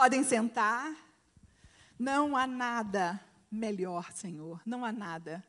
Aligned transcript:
Podem 0.00 0.24
sentar. 0.24 0.96
Não 1.98 2.34
há 2.34 2.46
nada 2.46 3.22
melhor, 3.50 4.10
Senhor, 4.12 4.58
não 4.64 4.82
há 4.82 4.90
nada. 4.90 5.44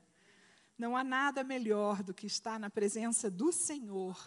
Não 0.78 0.98
há 0.98 1.06
nada 1.06 1.42
melhor 1.42 2.04
do 2.04 2.14
que 2.14 2.28
estar 2.28 2.60
na 2.60 2.70
presença 2.70 3.32
do 3.32 3.54
Senhor. 3.54 4.22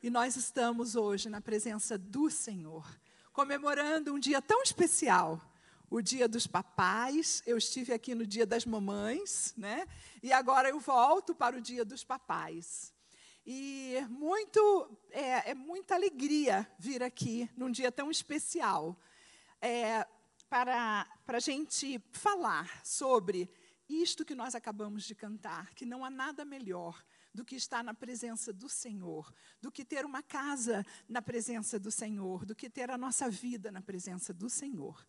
E 0.00 0.08
nós 0.08 0.36
estamos 0.36 0.94
hoje 0.94 1.28
na 1.28 1.40
presença 1.40 1.98
do 1.98 2.30
Senhor, 2.30 2.86
comemorando 3.32 4.14
um 4.14 4.18
dia 4.20 4.40
tão 4.40 4.62
especial, 4.62 5.42
o 5.90 6.00
dia 6.00 6.28
dos 6.28 6.46
papais. 6.46 7.42
Eu 7.44 7.58
estive 7.58 7.92
aqui 7.92 8.14
no 8.14 8.24
dia 8.24 8.46
das 8.46 8.64
mamães, 8.64 9.52
né? 9.56 9.88
E 10.22 10.32
agora 10.32 10.68
eu 10.68 10.78
volto 10.78 11.34
para 11.34 11.56
o 11.56 11.60
dia 11.60 11.84
dos 11.84 12.04
papais. 12.04 12.94
E 13.46 13.96
muito, 14.08 14.98
é, 15.10 15.50
é 15.50 15.54
muita 15.54 15.94
alegria 15.94 16.70
vir 16.78 17.02
aqui 17.02 17.48
num 17.56 17.70
dia 17.70 17.90
tão 17.90 18.10
especial 18.10 18.98
é, 19.60 20.06
para, 20.48 21.06
para 21.24 21.38
a 21.38 21.40
gente 21.40 22.00
falar 22.12 22.84
sobre 22.84 23.50
isto 23.88 24.24
que 24.24 24.34
nós 24.34 24.54
acabamos 24.54 25.04
de 25.04 25.14
cantar, 25.14 25.74
que 25.74 25.84
não 25.84 26.04
há 26.04 26.10
nada 26.10 26.44
melhor 26.44 27.02
do 27.32 27.44
que 27.44 27.56
estar 27.56 27.82
na 27.82 27.94
presença 27.94 28.52
do 28.52 28.68
Senhor, 28.68 29.32
do 29.60 29.70
que 29.70 29.84
ter 29.84 30.04
uma 30.04 30.22
casa 30.22 30.84
na 31.08 31.22
presença 31.22 31.78
do 31.78 31.90
Senhor, 31.90 32.44
do 32.44 32.54
que 32.54 32.68
ter 32.68 32.90
a 32.90 32.98
nossa 32.98 33.30
vida 33.30 33.70
na 33.70 33.80
presença 33.80 34.32
do 34.32 34.50
Senhor. 34.50 35.06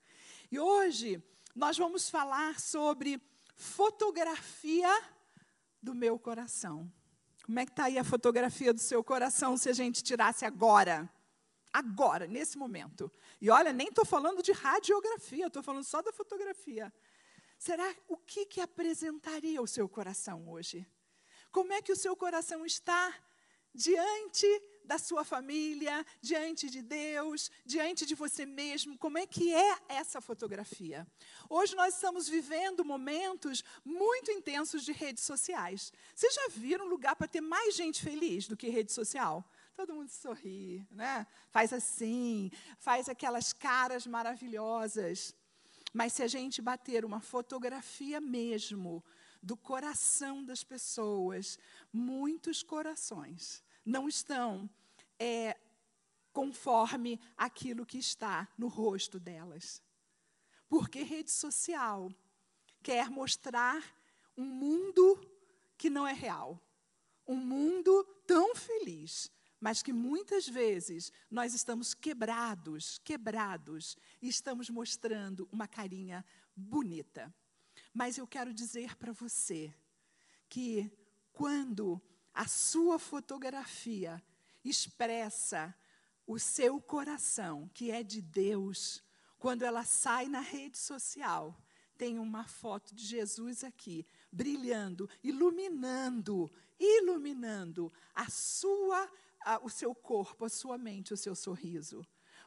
E 0.52 0.60
hoje 0.60 1.22
nós 1.56 1.78
vamos 1.78 2.10
falar 2.10 2.60
sobre 2.60 3.22
fotografia 3.56 4.90
do 5.82 5.94
meu 5.94 6.18
coração. 6.18 6.92
Como 7.52 7.60
é 7.60 7.66
que 7.66 7.74
está 7.74 7.84
aí 7.84 7.98
a 7.98 8.04
fotografia 8.06 8.74
do 8.74 8.80
seu 8.80 9.04
coração 9.04 9.58
se 9.58 9.68
a 9.68 9.74
gente 9.74 10.02
tirasse 10.02 10.46
agora? 10.46 11.14
Agora, 11.74 12.26
nesse 12.26 12.58
momento. 12.58 13.12
E 13.42 13.50
olha, 13.50 13.74
nem 13.74 13.90
estou 13.90 14.06
falando 14.06 14.42
de 14.42 14.54
radiografia, 14.54 15.48
estou 15.48 15.62
falando 15.62 15.84
só 15.84 16.02
da 16.02 16.14
fotografia. 16.14 16.94
Será 17.58 17.94
o 18.08 18.16
que, 18.16 18.46
que 18.46 18.62
apresentaria 18.62 19.62
o 19.62 19.68
seu 19.68 19.90
coração 19.90 20.50
hoje? 20.50 20.88
Como 21.52 21.74
é 21.74 21.82
que 21.82 21.92
o 21.92 21.96
seu 21.98 22.16
coração 22.16 22.66
está 22.66 23.14
diante 23.74 24.48
da 24.86 24.98
sua 24.98 25.24
família, 25.24 26.06
diante 26.22 26.70
de 26.70 26.82
Deus, 26.82 27.50
diante 27.66 28.06
de 28.06 28.16
você 28.16 28.46
mesmo, 28.46 28.98
como 28.98 29.18
é 29.18 29.26
que 29.26 29.54
é 29.54 29.78
essa 29.88 30.20
fotografia? 30.20 31.08
Hoje 31.50 31.76
nós 31.76 31.96
estamos 31.96 32.28
vivendo 32.28 32.84
momentos 32.84 33.64
muito 33.84 34.32
intensos 34.32 34.84
de 34.84 34.92
redes 34.92 35.24
sociais. 35.24 35.94
Vocês 36.14 36.34
já 36.34 36.48
viram 36.50 36.86
um 36.86 36.90
lugar 36.90 37.16
para 37.16 37.28
ter 37.28 37.42
mais 37.42 37.76
gente 37.76 38.02
feliz 38.02 38.48
do 38.48 38.58
que 38.58 38.70
rede 38.70 38.92
social? 38.92 39.44
Todo 39.76 39.96
mundo 39.96 40.10
sorri, 40.10 40.86
né? 40.92 41.26
Faz 41.50 41.72
assim, 41.74 42.52
faz 42.78 43.08
aquelas 43.08 43.54
caras 43.54 44.06
maravilhosas. 44.06 45.36
Mas 45.94 46.14
se 46.14 46.24
a 46.24 46.28
gente 46.28 46.62
bater 46.62 47.04
uma 47.04 47.20
fotografia 47.20 48.22
mesmo 48.22 49.04
do 49.42 49.58
coração 49.58 50.44
das 50.44 50.64
pessoas, 50.64 51.58
muitos 51.92 52.62
corações 52.62 53.64
não 53.86 54.08
estão 54.08 54.70
é, 55.20 55.58
conforme 56.32 57.20
aquilo 57.38 57.86
que 57.86 57.98
está 57.98 58.48
no 58.58 58.68
rosto 58.68 59.20
delas. 59.20 59.82
Porque 60.68 61.04
rede 61.04 61.32
social 61.32 62.12
quer 62.82 63.10
mostrar 63.10 63.84
um 64.38 64.46
mundo 64.46 65.20
que 65.78 65.90
não 65.90 66.08
é 66.08 66.14
real. 66.14 66.60
Um 67.28 67.36
mundo 67.36 68.04
tão 68.26 68.56
feliz, 68.56 69.32
mas 69.60 69.84
que 69.84 69.94
muitas 69.94 70.48
vezes 70.48 71.12
nós 71.30 71.54
estamos 71.54 71.94
quebrados, 71.94 73.00
quebrados, 73.04 73.98
e 74.22 74.28
estamos 74.28 74.70
mostrando 74.70 75.48
uma 75.52 75.68
carinha 75.68 76.26
bonita. 76.56 77.34
Mas 77.94 78.18
eu 78.18 78.26
quero 78.26 78.54
dizer 78.54 78.96
para 78.96 79.12
você 79.12 79.74
que 80.50 80.92
quando 81.32 82.02
a 82.34 82.48
sua 82.48 82.98
fotografia 82.98 84.22
expressa 84.64 85.76
o 86.26 86.40
seu 86.40 86.80
coração, 86.80 87.70
que 87.74 87.92
é 87.92 88.04
de 88.04 88.22
Deus, 88.22 89.04
quando 89.38 89.64
ela 89.64 89.84
sai 89.84 90.28
na 90.28 90.40
rede 90.40 90.78
social, 90.78 91.58
tem 91.98 92.18
uma 92.18 92.46
foto 92.46 92.96
de 92.96 93.06
Jesus 93.06 93.64
aqui, 93.64 94.06
brilhando, 94.32 95.10
iluminando, 95.24 96.50
iluminando 96.80 97.92
a 98.14 98.30
sua, 98.30 99.12
a, 99.42 99.60
o 99.64 99.70
seu 99.70 99.94
corpo, 99.94 100.46
a 100.46 100.50
sua 100.50 100.78
mente, 100.78 101.14
o 101.14 101.18
seu 101.18 101.36
sorriso. 101.36 102.06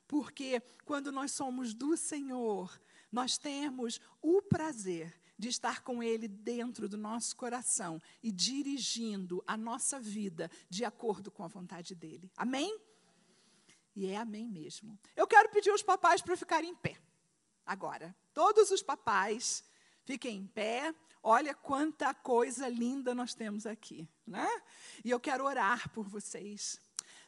Porque 0.09 0.61
quando 0.85 1.13
nós 1.13 1.33
somos 1.33 1.75
do 1.75 1.97
Senhor, 1.97 2.81
nós 3.13 3.39
temos 3.39 4.01
o 4.21 4.43
prazer 4.43 5.15
de 5.39 5.49
estar 5.49 5.83
com 5.83 6.03
Ele 6.03 6.29
dentro 6.29 6.89
do 6.89 6.97
nosso 6.97 7.37
coração 7.37 8.01
e 8.23 8.31
dirigindo 8.31 9.43
a 9.47 9.57
nossa 9.57 9.99
vida 10.01 10.51
de 10.69 10.85
acordo 10.85 11.31
com 11.31 11.43
a 11.43 11.49
vontade 11.49 11.95
dEle. 11.95 12.31
Amém? 12.37 12.79
E 13.97 14.07
é 14.07 14.17
amém 14.17 14.49
mesmo. 14.49 14.99
Eu 15.15 15.27
quero 15.27 15.51
pedir 15.51 15.71
aos 15.71 15.83
papais 15.83 16.21
para 16.21 16.37
ficarem 16.37 16.71
em 16.71 16.75
pé. 16.75 16.97
Agora, 17.65 18.15
todos 18.33 18.71
os 18.71 18.83
papais 18.83 19.65
fiquem 20.05 20.39
em 20.39 20.47
pé. 20.47 20.95
Olha 21.23 21.55
quanta 21.55 22.13
coisa 22.13 22.69
linda 22.69 23.15
nós 23.15 23.35
temos 23.35 23.67
aqui, 23.67 24.07
né? 24.27 24.49
E 25.05 25.11
eu 25.11 25.19
quero 25.19 25.45
orar 25.45 25.89
por 25.91 26.07
vocês. 26.07 26.79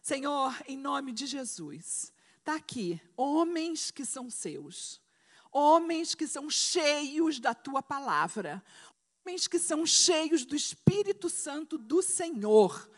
Senhor, 0.03 0.55
em 0.69 0.77
nome 0.77 1.13
de 1.13 1.27
Jesus, 1.27 2.13
está 2.39 2.57
aqui 2.57 3.01
homens 3.17 3.91
que 3.91 4.05
são 4.05 4.29
seus 4.29 5.01
homens 5.57 6.15
que 6.15 6.27
são 6.27 6.51
cheios 6.51 7.41
da 7.41 7.55
tua 7.55 7.83
palavra, 7.83 8.63
homens 9.25 9.49
que 9.49 9.59
são 9.59 9.87
cheios 9.87 10.45
do 10.45 10.55
Espírito 10.55 11.31
Santo 11.31 11.79
do 11.79 12.03
Senhor. 12.03 12.91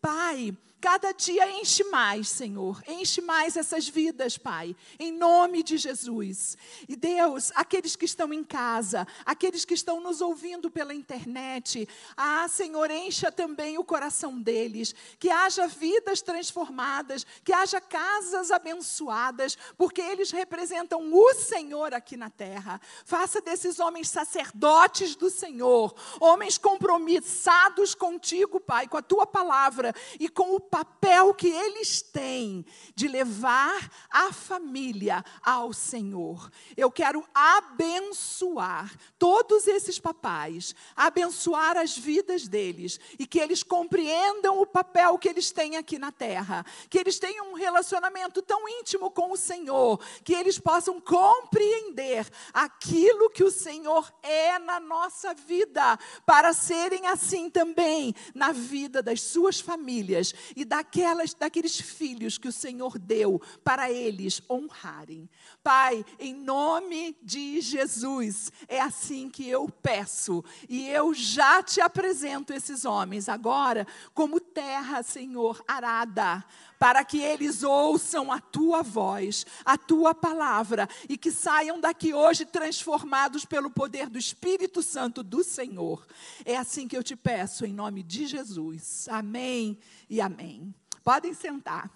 Pai, 0.00 0.56
Cada 0.84 1.12
dia 1.12 1.50
enche 1.50 1.82
mais, 1.84 2.28
Senhor. 2.28 2.82
Enche 2.86 3.22
mais 3.22 3.56
essas 3.56 3.88
vidas, 3.88 4.36
Pai. 4.36 4.76
Em 4.98 5.10
nome 5.10 5.62
de 5.62 5.78
Jesus. 5.78 6.58
E 6.86 6.94
Deus, 6.94 7.50
aqueles 7.54 7.96
que 7.96 8.04
estão 8.04 8.34
em 8.34 8.44
casa, 8.44 9.06
aqueles 9.24 9.64
que 9.64 9.72
estão 9.72 9.98
nos 9.98 10.20
ouvindo 10.20 10.70
pela 10.70 10.92
internet, 10.92 11.88
ah, 12.14 12.46
Senhor, 12.48 12.90
encha 12.90 13.32
também 13.32 13.78
o 13.78 13.82
coração 13.82 14.38
deles. 14.38 14.94
Que 15.18 15.30
haja 15.30 15.66
vidas 15.66 16.20
transformadas, 16.20 17.24
que 17.42 17.54
haja 17.54 17.80
casas 17.80 18.50
abençoadas, 18.50 19.56
porque 19.78 20.02
eles 20.02 20.32
representam 20.32 21.14
o 21.14 21.32
Senhor 21.32 21.94
aqui 21.94 22.14
na 22.14 22.28
terra. 22.28 22.78
Faça 23.06 23.40
desses 23.40 23.80
homens 23.80 24.10
sacerdotes 24.10 25.16
do 25.16 25.30
Senhor, 25.30 25.94
homens 26.20 26.58
compromissados 26.58 27.94
contigo, 27.94 28.60
Pai, 28.60 28.86
com 28.86 28.98
a 28.98 29.02
tua 29.02 29.26
palavra 29.26 29.94
e 30.20 30.28
com 30.28 30.54
o 30.54 30.73
papel 30.74 31.32
que 31.32 31.46
eles 31.46 32.02
têm 32.02 32.66
de 32.96 33.06
levar 33.06 33.88
a 34.10 34.32
família 34.32 35.24
ao 35.40 35.72
Senhor. 35.72 36.50
Eu 36.76 36.90
quero 36.90 37.24
abençoar 37.32 38.92
todos 39.16 39.68
esses 39.68 40.00
papais, 40.00 40.74
abençoar 40.96 41.76
as 41.76 41.96
vidas 41.96 42.48
deles 42.48 42.98
e 43.16 43.24
que 43.24 43.38
eles 43.38 43.62
compreendam 43.62 44.60
o 44.60 44.66
papel 44.66 45.16
que 45.16 45.28
eles 45.28 45.52
têm 45.52 45.76
aqui 45.76 45.96
na 45.96 46.10
terra, 46.10 46.66
que 46.90 46.98
eles 46.98 47.20
tenham 47.20 47.52
um 47.52 47.54
relacionamento 47.54 48.42
tão 48.42 48.68
íntimo 48.68 49.12
com 49.12 49.30
o 49.30 49.36
Senhor, 49.36 50.00
que 50.24 50.34
eles 50.34 50.58
possam 50.58 51.00
compreender 51.00 52.26
aquilo 52.52 53.30
que 53.30 53.44
o 53.44 53.50
Senhor 53.50 54.12
é 54.24 54.58
na 54.58 54.80
nossa 54.80 55.34
vida, 55.34 55.96
para 56.26 56.52
serem 56.52 57.06
assim 57.06 57.48
também 57.48 58.12
na 58.34 58.50
vida 58.50 59.00
das 59.00 59.20
suas 59.22 59.60
famílias 59.60 60.34
e 60.56 60.63
daquelas, 60.64 61.34
daqueles 61.34 61.80
filhos 61.80 62.38
que 62.38 62.48
o 62.48 62.52
Senhor 62.52 62.98
deu 62.98 63.40
para 63.62 63.90
eles 63.90 64.42
honrarem. 64.48 65.28
Pai, 65.64 66.04
em 66.18 66.34
nome 66.34 67.16
de 67.22 67.58
Jesus, 67.62 68.52
é 68.68 68.82
assim 68.82 69.30
que 69.30 69.48
eu 69.48 69.66
peço, 69.66 70.44
e 70.68 70.86
eu 70.90 71.14
já 71.14 71.62
te 71.62 71.80
apresento 71.80 72.52
esses 72.52 72.84
homens 72.84 73.30
agora 73.30 73.86
como 74.12 74.38
terra, 74.38 75.02
Senhor, 75.02 75.64
arada, 75.66 76.44
para 76.78 77.02
que 77.02 77.18
eles 77.18 77.62
ouçam 77.62 78.30
a 78.30 78.38
tua 78.38 78.82
voz, 78.82 79.46
a 79.64 79.78
tua 79.78 80.14
palavra, 80.14 80.86
e 81.08 81.16
que 81.16 81.30
saiam 81.30 81.80
daqui 81.80 82.12
hoje 82.12 82.44
transformados 82.44 83.46
pelo 83.46 83.70
poder 83.70 84.10
do 84.10 84.18
Espírito 84.18 84.82
Santo 84.82 85.22
do 85.22 85.42
Senhor. 85.42 86.06
É 86.44 86.58
assim 86.58 86.86
que 86.86 86.94
eu 86.94 87.02
te 87.02 87.16
peço, 87.16 87.64
em 87.64 87.72
nome 87.72 88.02
de 88.02 88.26
Jesus. 88.26 89.08
Amém 89.08 89.78
e 90.10 90.20
amém. 90.20 90.74
Podem 91.02 91.32
sentar. 91.32 91.90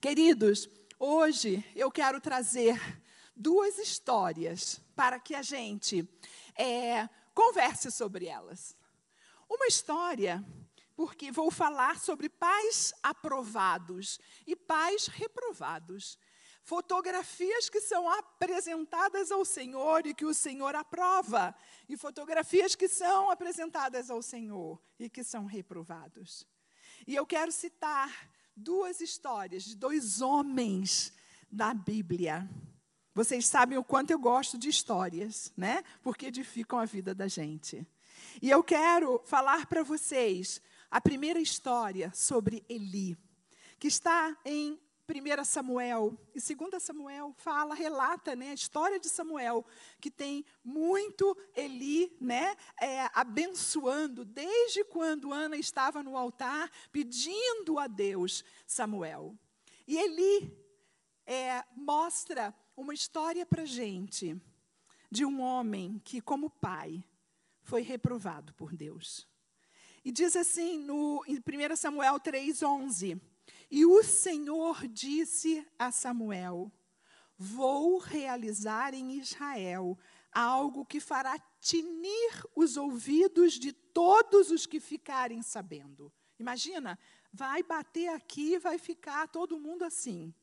Queridos, 0.00 0.68
hoje 1.04 1.64
eu 1.74 1.90
quero 1.90 2.20
trazer 2.20 2.80
duas 3.34 3.76
histórias 3.76 4.80
para 4.94 5.18
que 5.18 5.34
a 5.34 5.42
gente 5.42 6.08
é, 6.56 7.08
converse 7.34 7.90
sobre 7.90 8.26
elas. 8.26 8.76
Uma 9.50 9.66
história 9.66 10.44
porque 10.94 11.32
vou 11.32 11.50
falar 11.50 11.98
sobre 11.98 12.28
pais 12.28 12.94
aprovados 13.02 14.20
e 14.46 14.54
pais 14.54 15.08
reprovados. 15.08 16.16
fotografias 16.64 17.68
que 17.68 17.80
são 17.80 18.08
apresentadas 18.08 19.32
ao 19.32 19.44
Senhor 19.44 20.06
e 20.06 20.14
que 20.14 20.24
o 20.24 20.32
Senhor 20.32 20.76
aprova, 20.76 21.52
e 21.88 21.96
fotografias 21.96 22.76
que 22.76 22.86
são 22.86 23.28
apresentadas 23.32 24.08
ao 24.08 24.22
Senhor 24.22 24.80
e 24.96 25.10
que 25.10 25.24
são 25.24 25.44
reprovados. 25.44 26.46
E 27.04 27.16
eu 27.16 27.26
quero 27.26 27.50
citar 27.50 28.31
duas 28.56 29.00
histórias 29.00 29.64
de 29.64 29.76
dois 29.76 30.20
homens 30.20 31.12
da 31.50 31.72
Bíblia. 31.74 32.48
Vocês 33.14 33.46
sabem 33.46 33.76
o 33.76 33.84
quanto 33.84 34.10
eu 34.10 34.18
gosto 34.18 34.56
de 34.56 34.68
histórias, 34.68 35.52
né? 35.56 35.82
Porque 36.02 36.26
edificam 36.26 36.78
a 36.78 36.84
vida 36.84 37.14
da 37.14 37.28
gente. 37.28 37.86
E 38.40 38.50
eu 38.50 38.62
quero 38.62 39.20
falar 39.24 39.66
para 39.66 39.82
vocês 39.82 40.60
a 40.90 41.00
primeira 41.00 41.40
história 41.40 42.10
sobre 42.14 42.64
Eli, 42.68 43.16
que 43.78 43.88
está 43.88 44.36
em 44.44 44.80
1 45.08 45.44
Samuel 45.44 46.16
e 46.34 46.54
2 46.54 46.82
Samuel 46.82 47.34
fala, 47.36 47.74
relata 47.74 48.36
né, 48.36 48.50
a 48.50 48.54
história 48.54 49.00
de 49.00 49.08
Samuel, 49.08 49.66
que 50.00 50.10
tem 50.10 50.44
muito 50.64 51.36
Eli 51.56 52.16
né, 52.20 52.56
é, 52.80 53.10
abençoando, 53.12 54.24
desde 54.24 54.84
quando 54.84 55.32
Ana 55.32 55.56
estava 55.56 56.02
no 56.02 56.16
altar, 56.16 56.70
pedindo 56.92 57.78
a 57.78 57.86
Deus 57.86 58.44
Samuel. 58.66 59.36
E 59.86 59.96
Eli 59.98 60.56
é, 61.26 61.64
mostra 61.76 62.54
uma 62.76 62.94
história 62.94 63.44
para 63.44 63.64
gente 63.64 64.40
de 65.10 65.24
um 65.24 65.40
homem 65.40 66.00
que, 66.04 66.20
como 66.20 66.48
pai, 66.48 67.04
foi 67.62 67.82
reprovado 67.82 68.54
por 68.54 68.74
Deus. 68.74 69.28
E 70.04 70.10
diz 70.10 70.34
assim 70.34 70.78
no, 70.78 71.24
em 71.26 71.36
1 71.36 71.76
Samuel 71.76 72.18
3,11: 72.18 73.20
E 73.74 73.86
o 73.86 74.02
Senhor 74.02 74.86
disse 74.86 75.66
a 75.78 75.90
Samuel: 75.90 76.70
Vou 77.38 77.96
realizar 77.96 78.92
em 78.92 79.18
Israel 79.18 79.98
algo 80.30 80.84
que 80.84 81.00
fará 81.00 81.38
tinir 81.58 82.44
os 82.54 82.76
ouvidos 82.76 83.54
de 83.54 83.72
todos 83.72 84.50
os 84.50 84.66
que 84.66 84.78
ficarem 84.78 85.40
sabendo. 85.40 86.12
Imagina, 86.38 86.98
vai 87.32 87.62
bater 87.62 88.08
aqui, 88.08 88.58
vai 88.58 88.76
ficar 88.76 89.26
todo 89.28 89.58
mundo 89.58 89.84
assim. 89.86 90.34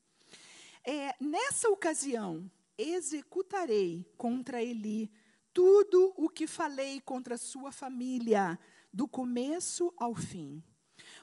É, 0.83 1.15
nessa 1.19 1.69
ocasião, 1.69 2.49
executarei 2.75 4.11
contra 4.17 4.63
Eli 4.63 5.11
tudo 5.53 6.15
o 6.17 6.27
que 6.29 6.47
falei 6.47 6.99
contra 6.99 7.37
sua 7.37 7.71
família, 7.71 8.57
do 8.91 9.07
começo 9.07 9.93
ao 9.97 10.15
fim. 10.15 10.63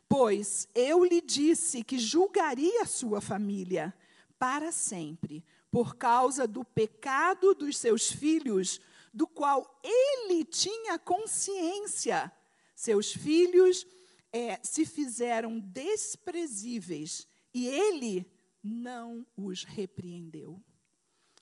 Pois 0.09 0.69
eu 0.75 1.05
lhe 1.05 1.21
disse 1.21 1.83
que 1.83 1.99
julgaria 1.99 2.85
sua 2.87 3.21
família 3.21 3.95
para 4.39 4.71
sempre, 4.71 5.45
por 5.71 5.97
causa 5.97 6.47
do 6.47 6.65
pecado 6.65 7.55
dos 7.55 7.77
seus 7.77 8.11
filhos, 8.11 8.81
do 9.13 9.27
qual 9.27 9.81
ele 9.83 10.45
tinha 10.45 10.99
consciência. 10.99 12.31
Seus 12.75 13.13
filhos 13.13 13.87
é, 14.33 14.61
se 14.63 14.85
fizeram 14.85 15.59
desprezíveis 15.59 17.27
e 17.55 17.67
ele 17.67 18.31
não 18.63 19.27
os 19.37 19.65
repreendeu. 19.65 20.63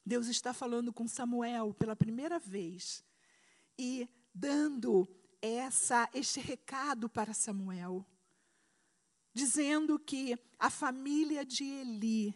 Deus 0.07 0.29
está 0.29 0.53
falando 0.53 0.93
com 0.93 1.09
Samuel 1.09 1.75
pela 1.75 1.97
primeira 1.97 2.39
vez 2.39 3.03
e 3.79 4.09
dando 4.35 5.09
essa 5.41 6.09
este 6.15 6.41
recado 6.41 7.09
para 7.09 7.35
Samuel, 7.35 8.07
dizendo 9.35 9.99
que 9.99 10.39
a 10.59 10.71
família 10.71 11.45
de 11.45 11.65
Eli 11.65 12.35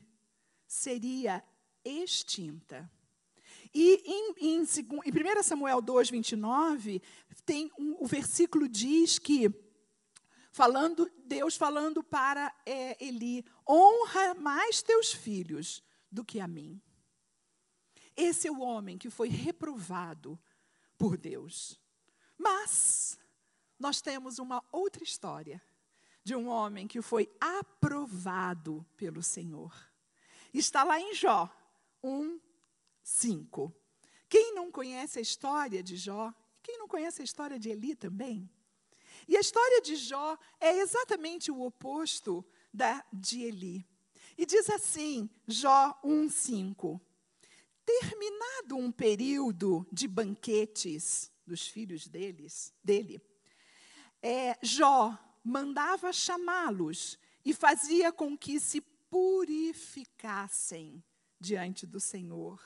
seria 0.67 1.43
extinta. 1.85 2.91
E 3.73 4.03
em, 4.05 4.35
em, 4.39 4.56
em 4.59 4.62
1 4.62 5.43
Samuel 5.43 5.81
2, 5.81 6.11
29, 6.11 7.00
tem 7.47 7.71
um, 7.79 7.97
o 8.00 8.06
versículo 8.06 8.69
diz 8.69 9.19
que 9.19 9.49
falando, 10.50 11.11
Deus 11.25 11.56
falando 11.56 12.03
para 12.03 12.53
é, 12.67 13.03
Eli: 13.03 13.45
honra 13.69 14.35
mais 14.35 14.83
teus 14.83 15.12
filhos 15.12 15.83
do 16.11 16.25
que 16.25 16.41
a 16.41 16.49
mim. 16.49 16.81
Esse 18.17 18.49
é 18.49 18.50
o 18.50 18.61
homem 18.61 18.99
que 18.99 19.11
foi 19.11 19.29
reprovado 19.29 20.39
por 20.97 21.17
Deus. 21.17 21.79
Mas 22.37 23.19
nós 23.79 24.00
temos 24.00 24.39
uma 24.41 24.65
outra 24.73 25.05
história 25.05 25.62
de 26.29 26.37
um 26.37 26.47
homem 26.47 26.87
que 26.87 27.01
foi 27.01 27.27
aprovado 27.41 28.85
pelo 28.99 29.23
Senhor. 29.23 29.75
Está 30.53 30.85
lá 30.85 31.01
em 31.01 31.15
Jó 31.15 31.51
1, 32.03 32.39
5. 33.03 33.75
Quem 34.29 34.55
não 34.55 34.71
conhece 34.71 35.19
a 35.19 35.23
história 35.23 35.83
de 35.83 35.97
Jó, 35.97 36.31
quem 36.63 36.77
não 36.77 36.87
conhece 36.87 37.23
a 37.23 37.25
história 37.25 37.59
de 37.59 37.71
Eli 37.71 37.95
também, 37.95 38.47
e 39.27 39.39
a 39.39 39.41
história 39.41 39.81
de 39.81 39.97
Jó 39.97 40.37
é 40.61 40.79
exatamente 40.81 41.51
o 41.51 41.63
oposto 41.63 42.45
da 42.75 43.03
de 43.11 43.45
Eli. 43.45 43.89
E 44.37 44.45
diz 44.45 44.69
assim, 44.69 45.31
Jó 45.47 45.99
1:5. 46.05 47.01
Terminado 47.87 48.77
um 48.77 48.93
período 48.93 49.89
de 49.91 50.07
banquetes 50.07 51.33
dos 51.47 51.67
filhos 51.67 52.07
deles, 52.07 52.75
dele, 52.85 53.19
é, 54.23 54.59
Jó 54.63 55.19
mandava 55.43 56.12
chamá-los 56.12 57.19
e 57.44 57.55
fazia 57.55 58.12
com 58.12 58.37
que 58.37 58.61
se 58.61 58.81
purificassem 58.81 61.02
diante 61.40 61.87
do 61.87 62.00
Senhor. 62.00 62.61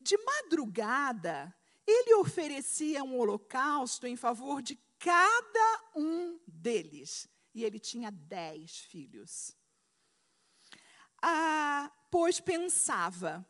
De 0.00 0.16
madrugada, 0.16 1.54
ele 1.86 2.14
oferecia 2.14 3.04
um 3.04 3.18
holocausto 3.18 4.06
em 4.06 4.16
favor 4.16 4.62
de 4.62 4.76
cada 4.98 5.90
um 5.94 6.40
deles. 6.46 7.28
E 7.54 7.64
ele 7.64 7.78
tinha 7.78 8.10
dez 8.10 8.78
filhos. 8.78 9.54
Ah, 11.20 11.92
pois 12.10 12.40
pensava, 12.40 13.46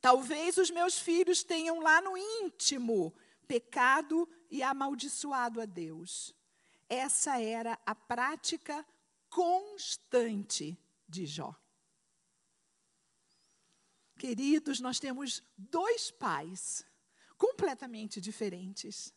talvez 0.00 0.58
os 0.58 0.70
meus 0.70 0.98
filhos 0.98 1.42
tenham 1.42 1.80
lá 1.80 2.02
no 2.02 2.16
íntimo 2.16 3.14
pecado 3.46 4.28
e 4.50 4.62
amaldiçoado 4.62 5.60
a 5.60 5.64
Deus. 5.64 6.34
Essa 6.88 7.40
era 7.40 7.78
a 7.84 7.94
prática 7.94 8.84
constante 9.28 10.78
de 11.06 11.26
Jó. 11.26 11.54
Queridos, 14.18 14.80
nós 14.80 14.98
temos 14.98 15.42
dois 15.56 16.10
pais 16.10 16.84
completamente 17.36 18.20
diferentes. 18.20 19.14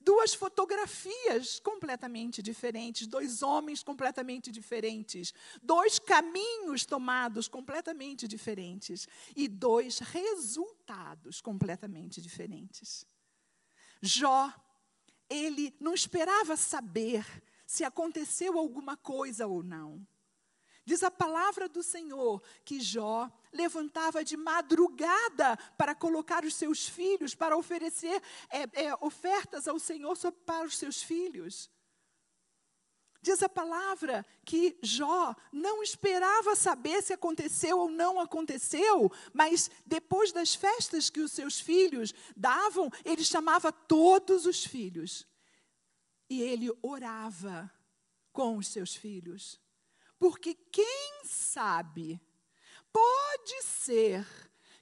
Duas 0.00 0.32
fotografias 0.34 1.60
completamente 1.60 2.42
diferentes, 2.42 3.06
dois 3.06 3.42
homens 3.42 3.82
completamente 3.82 4.50
diferentes, 4.50 5.34
dois 5.62 5.98
caminhos 5.98 6.86
tomados 6.86 7.48
completamente 7.48 8.26
diferentes 8.26 9.06
e 9.36 9.46
dois 9.46 9.98
resultados 9.98 11.40
completamente 11.40 12.20
diferentes. 12.20 13.04
Jó, 14.00 14.52
ele 15.30 15.74
não 15.80 15.94
esperava 15.94 16.56
saber 16.56 17.24
se 17.64 17.84
aconteceu 17.84 18.58
alguma 18.58 18.96
coisa 18.96 19.46
ou 19.46 19.62
não. 19.62 20.04
Diz 20.84 21.04
a 21.04 21.10
palavra 21.10 21.68
do 21.68 21.84
Senhor 21.84 22.42
que 22.64 22.80
Jó 22.80 23.30
levantava 23.52 24.24
de 24.24 24.36
madrugada 24.36 25.56
para 25.78 25.94
colocar 25.94 26.44
os 26.44 26.54
seus 26.54 26.88
filhos, 26.88 27.32
para 27.32 27.56
oferecer 27.56 28.20
é, 28.50 28.86
é, 28.86 28.94
ofertas 29.00 29.68
ao 29.68 29.78
Senhor 29.78 30.16
para 30.44 30.66
os 30.66 30.76
seus 30.76 31.00
filhos. 31.00 31.70
Diz 33.22 33.42
a 33.42 33.48
palavra 33.48 34.24
que 34.46 34.78
Jó 34.82 35.34
não 35.52 35.82
esperava 35.82 36.56
saber 36.56 37.02
se 37.02 37.12
aconteceu 37.12 37.78
ou 37.78 37.90
não 37.90 38.18
aconteceu, 38.18 39.12
mas 39.32 39.70
depois 39.84 40.32
das 40.32 40.54
festas 40.54 41.10
que 41.10 41.20
os 41.20 41.32
seus 41.32 41.60
filhos 41.60 42.14
davam, 42.34 42.90
ele 43.04 43.22
chamava 43.22 43.70
todos 43.70 44.46
os 44.46 44.64
filhos 44.64 45.26
e 46.30 46.40
ele 46.40 46.70
orava 46.80 47.70
com 48.32 48.56
os 48.56 48.68
seus 48.68 48.94
filhos. 48.94 49.60
Porque 50.18 50.54
quem 50.54 51.22
sabe, 51.24 52.20
pode 52.92 53.62
ser 53.62 54.26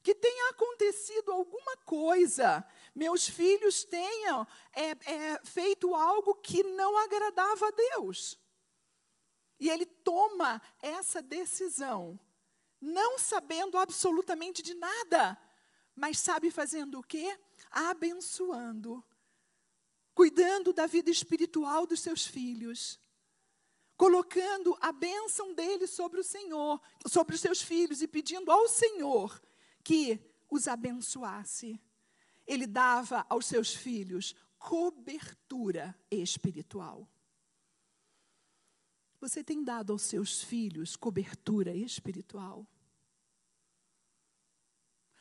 que 0.02 0.14
tenha 0.14 0.50
acontecido 0.50 1.32
alguma 1.32 1.76
coisa, 1.78 2.64
meus 2.98 3.28
filhos 3.28 3.84
tenham 3.84 4.46
é, 4.72 4.90
é, 4.90 5.40
feito 5.44 5.94
algo 5.94 6.34
que 6.34 6.62
não 6.62 6.98
agradava 6.98 7.68
a 7.68 7.70
Deus. 7.70 8.38
E 9.60 9.70
ele 9.70 9.86
toma 9.86 10.60
essa 10.82 11.22
decisão, 11.22 12.18
não 12.80 13.18
sabendo 13.18 13.78
absolutamente 13.78 14.62
de 14.62 14.74
nada, 14.74 15.38
mas 15.94 16.18
sabe 16.18 16.50
fazendo 16.50 16.98
o 16.98 17.02
quê? 17.02 17.38
Abençoando, 17.70 19.04
cuidando 20.14 20.72
da 20.72 20.86
vida 20.86 21.10
espiritual 21.10 21.86
dos 21.86 22.00
seus 22.00 22.26
filhos 22.26 23.00
colocando 23.96 24.78
a 24.80 24.92
bênção 24.92 25.52
dele 25.52 25.88
sobre 25.88 26.20
o 26.20 26.24
Senhor, 26.24 26.80
sobre 27.04 27.34
os 27.34 27.40
seus 27.40 27.60
filhos 27.60 28.00
e 28.00 28.06
pedindo 28.06 28.48
ao 28.48 28.68
Senhor 28.68 29.42
que 29.82 30.20
os 30.48 30.68
abençoasse. 30.68 31.80
Ele 32.48 32.66
dava 32.66 33.24
aos 33.28 33.46
seus 33.46 33.74
filhos 33.74 34.34
cobertura 34.58 35.94
espiritual. 36.10 37.08
Você 39.20 39.44
tem 39.44 39.62
dado 39.62 39.92
aos 39.92 40.02
seus 40.02 40.42
filhos 40.42 40.96
cobertura 40.96 41.74
espiritual? 41.74 42.66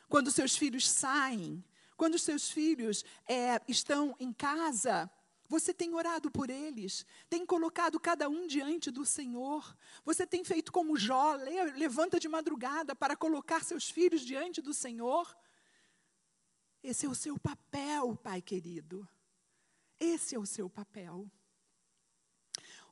Quando 0.08 0.30
seus 0.30 0.56
filhos 0.56 0.88
saem, 0.88 1.62
quando 1.96 2.18
seus 2.18 2.50
filhos 2.50 3.04
é, 3.28 3.60
estão 3.68 4.16
em 4.18 4.32
casa, 4.32 5.10
você 5.48 5.74
tem 5.74 5.94
orado 5.94 6.30
por 6.30 6.48
eles, 6.48 7.04
tem 7.28 7.44
colocado 7.44 7.98
cada 7.98 8.28
um 8.28 8.46
diante 8.46 8.90
do 8.90 9.04
Senhor. 9.04 9.76
Você 10.04 10.26
tem 10.26 10.44
feito 10.44 10.70
como 10.70 10.96
Jó, 10.96 11.34
levanta 11.76 12.20
de 12.20 12.28
madrugada 12.28 12.94
para 12.94 13.16
colocar 13.16 13.64
seus 13.64 13.90
filhos 13.90 14.20
diante 14.20 14.62
do 14.62 14.72
Senhor. 14.72 15.36
Esse 16.88 17.04
é 17.04 17.08
o 17.10 17.14
seu 17.14 17.38
papel, 17.38 18.16
Pai 18.16 18.40
querido. 18.40 19.06
Esse 20.00 20.34
é 20.34 20.38
o 20.38 20.46
seu 20.46 20.70
papel. 20.70 21.30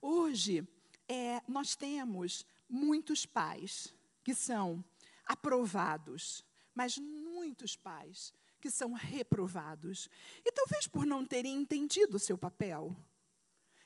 Hoje, 0.03 0.69
é, 1.09 1.41
nós 1.49 1.75
temos 1.75 2.45
muitos 2.69 3.25
pais 3.25 3.95
que 4.23 4.35
são 4.35 4.85
aprovados, 5.25 6.45
mas 6.75 6.99
muitos 6.99 7.75
pais 7.75 8.35
que 8.61 8.71
são 8.71 8.93
reprovados. 8.93 10.11
E 10.45 10.53
talvez 10.53 10.87
por 10.87 11.07
não 11.07 11.25
terem 11.25 11.57
entendido 11.57 12.19
o 12.19 12.21
seu 12.21 12.37
papel. 12.37 12.95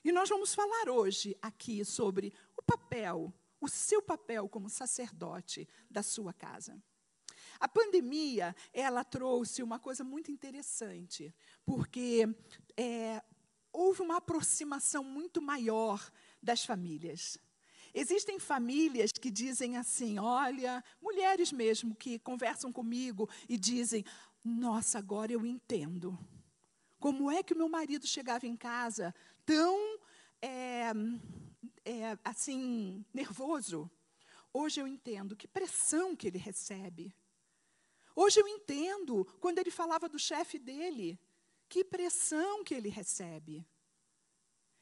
E 0.02 0.11
nós 0.11 0.29
vamos 0.29 0.52
falar 0.52 0.88
hoje 0.88 1.38
aqui 1.40 1.85
sobre 1.85 2.35
o 2.57 2.62
papel, 2.62 3.33
o 3.61 3.69
seu 3.69 4.02
papel 4.02 4.49
como 4.49 4.69
sacerdote 4.69 5.69
da 5.88 6.02
sua 6.02 6.33
casa. 6.33 6.83
A 7.61 7.69
pandemia, 7.69 8.57
ela 8.73 9.05
trouxe 9.05 9.62
uma 9.62 9.79
coisa 9.79 10.02
muito 10.02 10.33
interessante, 10.33 11.33
porque 11.64 12.26
é, 12.75 13.23
houve 13.71 14.00
uma 14.00 14.17
aproximação 14.17 15.05
muito 15.05 15.43
maior 15.43 16.11
das 16.43 16.64
famílias. 16.64 17.38
Existem 17.93 18.38
famílias 18.38 19.12
que 19.12 19.31
dizem 19.31 19.76
assim: 19.76 20.19
olha, 20.19 20.83
mulheres 21.02 21.52
mesmo 21.52 21.95
que 21.95 22.19
conversam 22.19 22.73
comigo 22.73 23.29
e 23.47 23.59
dizem: 23.59 24.05
nossa, 24.43 24.99
agora 24.99 25.31
eu 25.31 25.45
entendo. 25.45 26.19
Como 26.99 27.31
é 27.31 27.43
que 27.43 27.52
o 27.52 27.57
meu 27.57 27.69
marido 27.69 28.07
chegava 28.07 28.47
em 28.47 28.57
casa 28.57 29.14
tão 29.45 29.99
é, 30.40 30.93
é, 31.85 32.19
assim 32.25 33.05
nervoso? 33.12 33.90
Hoje 34.52 34.81
eu 34.81 34.87
entendo 34.87 35.37
que 35.37 35.47
pressão 35.47 36.17
que 36.17 36.26
ele 36.26 36.38
recebe. 36.38 37.14
Hoje 38.23 38.39
eu 38.39 38.47
entendo 38.47 39.25
quando 39.41 39.61
ele 39.61 39.71
falava 39.71 40.07
do 40.07 40.19
chefe 40.19 40.59
dele, 40.59 41.19
que 41.71 41.83
pressão 41.83 42.62
que 42.62 42.75
ele 42.75 42.91
recebe. 42.91 43.67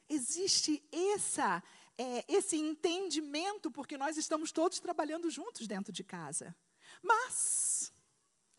Existe 0.08 0.82
essa, 0.90 1.62
é, 1.96 2.24
esse 2.26 2.56
entendimento, 2.56 3.70
porque 3.70 3.96
nós 3.96 4.16
estamos 4.16 4.50
todos 4.50 4.80
trabalhando 4.80 5.30
juntos 5.30 5.68
dentro 5.68 5.92
de 5.92 6.02
casa. 6.02 6.52
Mas 7.00 7.92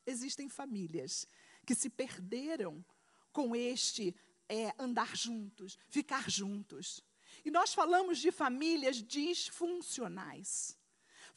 existem 0.06 0.48
famílias 0.48 1.28
que 1.66 1.76
se 1.76 1.90
perderam 1.90 2.82
com 3.34 3.54
este 3.54 4.16
é, 4.48 4.74
andar 4.80 5.14
juntos, 5.14 5.78
ficar 5.90 6.30
juntos. 6.30 7.04
E 7.44 7.52
nós 7.52 7.74
falamos 7.74 8.18
de 8.18 8.32
famílias 8.32 9.04
disfuncionais. 9.04 10.79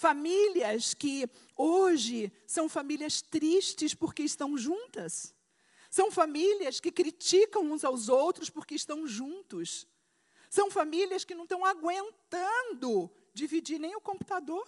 Famílias 0.02 0.94
que 0.94 1.30
hoje 1.56 2.32
são 2.44 2.68
famílias 2.68 3.22
tristes 3.22 3.94
porque 3.94 4.24
estão 4.24 4.58
juntas. 4.58 5.32
São 5.88 6.10
famílias 6.10 6.80
que 6.80 6.90
criticam 6.90 7.70
uns 7.70 7.84
aos 7.84 8.08
outros 8.08 8.50
porque 8.50 8.74
estão 8.74 9.06
juntos. 9.06 9.86
São 10.50 10.72
famílias 10.72 11.24
que 11.24 11.36
não 11.36 11.44
estão 11.44 11.64
aguentando 11.64 13.08
dividir 13.32 13.78
nem 13.78 13.94
o 13.94 14.00
computador. 14.00 14.66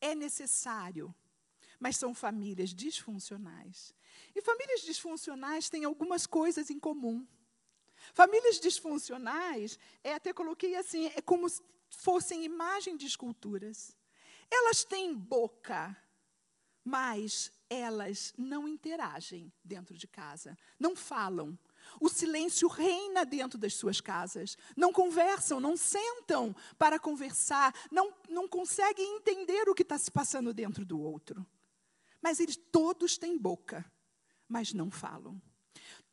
É 0.00 0.14
necessário, 0.14 1.12
mas 1.80 1.96
são 1.96 2.14
famílias 2.14 2.72
disfuncionais. 2.72 3.92
E 4.32 4.40
famílias 4.40 4.82
disfuncionais 4.82 5.68
têm 5.68 5.84
algumas 5.84 6.24
coisas 6.24 6.70
em 6.70 6.78
comum. 6.78 7.26
Famílias 8.14 8.60
disfuncionais, 8.60 9.76
é, 10.04 10.14
até 10.14 10.32
coloquei 10.32 10.76
assim, 10.76 11.06
é 11.16 11.20
como 11.20 11.48
fossem 11.90 12.44
imagem 12.44 12.96
de 12.96 13.06
esculturas. 13.06 13.96
Elas 14.50 14.84
têm 14.84 15.14
boca, 15.14 15.96
mas 16.84 17.52
elas 17.68 18.32
não 18.36 18.66
interagem 18.66 19.52
dentro 19.62 19.96
de 19.96 20.08
casa, 20.08 20.56
não 20.78 20.96
falam, 20.96 21.56
o 22.00 22.08
silêncio 22.08 22.68
reina 22.68 23.24
dentro 23.24 23.58
das 23.58 23.74
suas 23.74 24.00
casas. 24.00 24.56
Não 24.76 24.92
conversam, 24.92 25.60
não 25.60 25.76
sentam 25.76 26.54
para 26.78 26.98
conversar, 26.98 27.74
não, 27.90 28.12
não 28.28 28.48
conseguem 28.48 29.16
entender 29.16 29.68
o 29.68 29.74
que 29.74 29.82
está 29.82 29.98
se 29.98 30.10
passando 30.10 30.52
dentro 30.52 30.84
do 30.84 31.00
outro. 31.00 31.44
Mas 32.22 32.38
eles 32.38 32.56
todos 32.70 33.16
têm 33.16 33.38
boca, 33.38 33.84
mas 34.48 34.72
não 34.72 34.90
falam. 34.90 35.40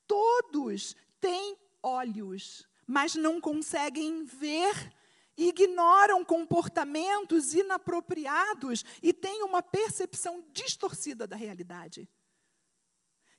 Todos 0.07 0.95
têm 1.19 1.57
olhos, 1.83 2.67
mas 2.85 3.15
não 3.15 3.41
conseguem 3.41 4.23
ver 4.23 4.93
ignoram 5.37 6.25
comportamentos 6.25 7.53
inapropriados 7.53 8.83
e 9.01 9.13
têm 9.13 9.43
uma 9.43 9.61
percepção 9.61 10.43
distorcida 10.51 11.27
da 11.27 11.35
realidade. 11.35 12.09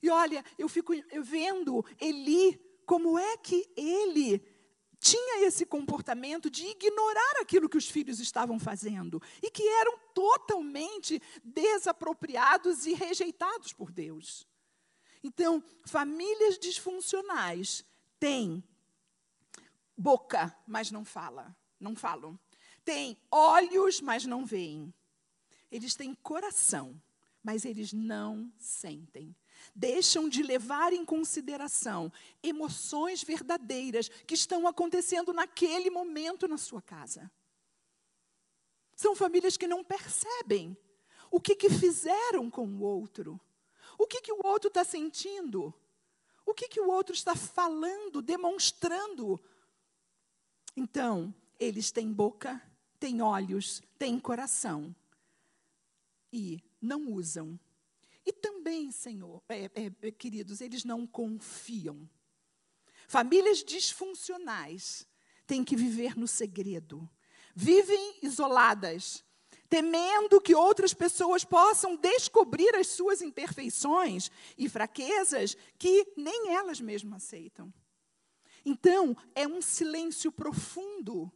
E 0.00 0.08
olha, 0.08 0.44
eu 0.56 0.68
fico 0.68 0.92
vendo 1.22 1.84
Eli, 2.00 2.56
como 2.86 3.18
é 3.18 3.36
que 3.36 3.68
ele 3.76 4.40
tinha 5.00 5.46
esse 5.46 5.64
comportamento 5.64 6.50
de 6.50 6.66
ignorar 6.66 7.40
aquilo 7.40 7.68
que 7.68 7.76
os 7.76 7.88
filhos 7.88 8.18
estavam 8.20 8.58
fazendo 8.58 9.22
e 9.42 9.50
que 9.50 9.62
eram 9.62 9.98
totalmente 10.12 11.22
desapropriados 11.44 12.86
e 12.86 12.94
rejeitados 12.94 13.72
por 13.72 13.92
Deus. 13.92 14.46
Então, 15.22 15.62
famílias 15.84 16.58
disfuncionais 16.58 17.84
têm 18.18 18.62
boca, 19.96 20.56
mas 20.66 20.90
não 20.90 21.04
fala, 21.04 21.56
não 21.80 21.94
falam. 21.94 22.38
Têm 22.84 23.16
olhos, 23.30 24.00
mas 24.00 24.24
não 24.24 24.44
veem. 24.44 24.92
Eles 25.70 25.94
têm 25.94 26.14
coração, 26.14 27.00
mas 27.42 27.64
eles 27.64 27.92
não 27.92 28.52
sentem 28.58 29.34
deixam 29.74 30.28
de 30.28 30.42
levar 30.42 30.92
em 30.92 31.04
consideração 31.04 32.12
emoções 32.42 33.22
verdadeiras 33.22 34.08
que 34.08 34.34
estão 34.34 34.66
acontecendo 34.66 35.32
naquele 35.32 35.90
momento 35.90 36.48
na 36.48 36.58
sua 36.58 36.82
casa. 36.82 37.30
São 38.94 39.14
famílias 39.14 39.56
que 39.56 39.66
não 39.66 39.84
percebem 39.84 40.76
o 41.30 41.40
que, 41.40 41.54
que 41.54 41.70
fizeram 41.70 42.50
com 42.50 42.66
o 42.66 42.82
outro, 42.82 43.40
o 43.98 44.06
que, 44.06 44.20
que 44.20 44.32
o 44.32 44.40
outro 44.44 44.68
está 44.68 44.84
sentindo, 44.84 45.72
o 46.44 46.54
que, 46.54 46.68
que 46.68 46.80
o 46.80 46.88
outro 46.88 47.14
está 47.14 47.36
falando, 47.36 48.22
demonstrando. 48.22 49.40
Então, 50.76 51.32
eles 51.58 51.90
têm 51.90 52.12
boca, 52.12 52.62
têm 52.98 53.22
olhos, 53.22 53.82
têm 53.98 54.18
coração 54.18 54.94
e 56.32 56.62
não 56.80 57.12
usam 57.12 57.58
e 58.28 58.32
também, 58.32 58.92
Senhor, 58.92 59.42
é, 59.48 59.70
é, 59.74 59.90
é, 60.02 60.10
queridos, 60.10 60.60
eles 60.60 60.84
não 60.84 61.06
confiam. 61.06 62.06
Famílias 63.08 63.64
disfuncionais 63.64 65.08
têm 65.46 65.64
que 65.64 65.74
viver 65.74 66.14
no 66.14 66.28
segredo, 66.28 67.08
vivem 67.54 68.18
isoladas, 68.22 69.24
temendo 69.66 70.42
que 70.42 70.54
outras 70.54 70.92
pessoas 70.92 71.42
possam 71.42 71.96
descobrir 71.96 72.76
as 72.76 72.88
suas 72.88 73.22
imperfeições 73.22 74.30
e 74.58 74.68
fraquezas 74.68 75.56
que 75.78 76.12
nem 76.14 76.50
elas 76.54 76.82
mesmas 76.82 77.24
aceitam. 77.24 77.72
Então, 78.62 79.16
é 79.34 79.48
um 79.48 79.62
silêncio 79.62 80.30
profundo. 80.30 81.32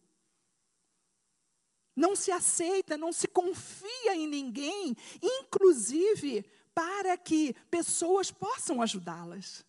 Não 1.95 2.17
se 2.17 2.31
aceita, 2.31 2.97
não 2.97 3.13
se 3.13 3.29
confia 3.29 4.15
em 4.15 4.27
ninguém, 4.27 4.97
inclusive 5.23 6.45
para 6.75 7.17
que 7.19 7.55
pessoas 7.71 8.31
possam 8.31 8.81
ajudá-las. 8.81 9.65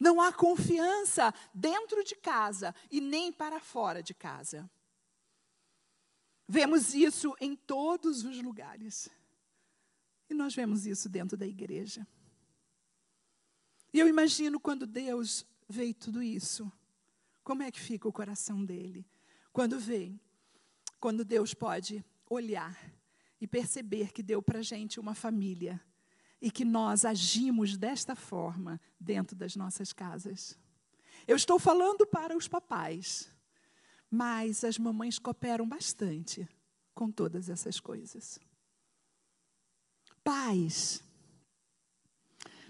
Não 0.00 0.20
há 0.20 0.32
confiança 0.32 1.32
dentro 1.52 2.02
de 2.04 2.16
casa 2.16 2.74
e 2.90 3.00
nem 3.00 3.32
para 3.32 3.60
fora 3.60 4.02
de 4.02 4.14
casa. 4.14 4.70
Vemos 6.48 6.94
isso 6.94 7.34
em 7.40 7.56
todos 7.56 8.24
os 8.24 8.40
lugares. 8.42 9.08
E 10.28 10.34
nós 10.34 10.54
vemos 10.54 10.86
isso 10.86 11.08
dentro 11.08 11.36
da 11.36 11.46
igreja. 11.46 12.06
E 13.92 13.98
eu 13.98 14.08
imagino 14.08 14.60
quando 14.60 14.86
Deus 14.86 15.46
veio 15.68 15.94
tudo 15.94 16.22
isso, 16.22 16.70
Como 17.42 17.62
é 17.62 17.70
que 17.70 17.78
fica 17.78 18.08
o 18.08 18.12
coração 18.12 18.64
dele 18.64 19.06
quando 19.52 19.78
vê, 19.78 20.12
quando 21.00 21.24
Deus 21.24 21.54
pode 21.54 22.04
olhar 22.28 22.78
e 23.40 23.46
perceber 23.46 24.12
que 24.12 24.22
deu 24.22 24.42
para 24.42 24.60
a 24.60 24.62
gente 24.62 24.98
uma 24.98 25.14
família 25.14 25.80
e 26.40 26.50
que 26.50 26.64
nós 26.64 27.04
agimos 27.04 27.76
desta 27.76 28.14
forma 28.14 28.80
dentro 29.00 29.36
das 29.36 29.56
nossas 29.56 29.92
casas? 29.92 30.58
Eu 31.26 31.36
estou 31.36 31.58
falando 31.58 32.06
para 32.06 32.36
os 32.36 32.46
papais, 32.48 33.30
mas 34.10 34.64
as 34.64 34.78
mamães 34.78 35.18
cooperam 35.18 35.68
bastante 35.68 36.48
com 36.94 37.10
todas 37.10 37.48
essas 37.48 37.80
coisas. 37.80 38.38
Pais, 40.22 41.02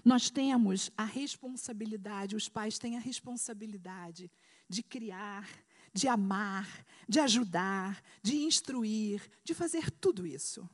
nós 0.03 0.29
temos 0.29 0.91
a 0.95 1.03
responsabilidade, 1.03 2.35
os 2.35 2.47
pais 2.47 2.79
têm 2.79 2.97
a 2.97 2.99
responsabilidade 2.99 4.31
de 4.69 4.81
criar, 4.81 5.49
de 5.97 6.07
amar, 6.07 6.85
de 7.09 7.19
ajudar, 7.19 8.03
de 8.21 8.37
instruir, 8.37 9.27
de 9.43 9.55
fazer 9.55 9.89
tudo 9.89 10.27
isso. 10.27 10.69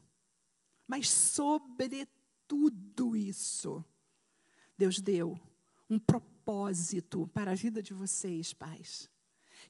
Mas, 0.85 1.09
sobretudo 1.09 3.15
isso, 3.15 3.83
Deus 4.77 4.99
deu 4.99 5.39
um 5.89 5.97
propósito 5.97 7.29
para 7.33 7.51
a 7.51 7.55
vida 7.55 7.81
de 7.81 7.93
vocês, 7.93 8.53
pais. 8.53 9.09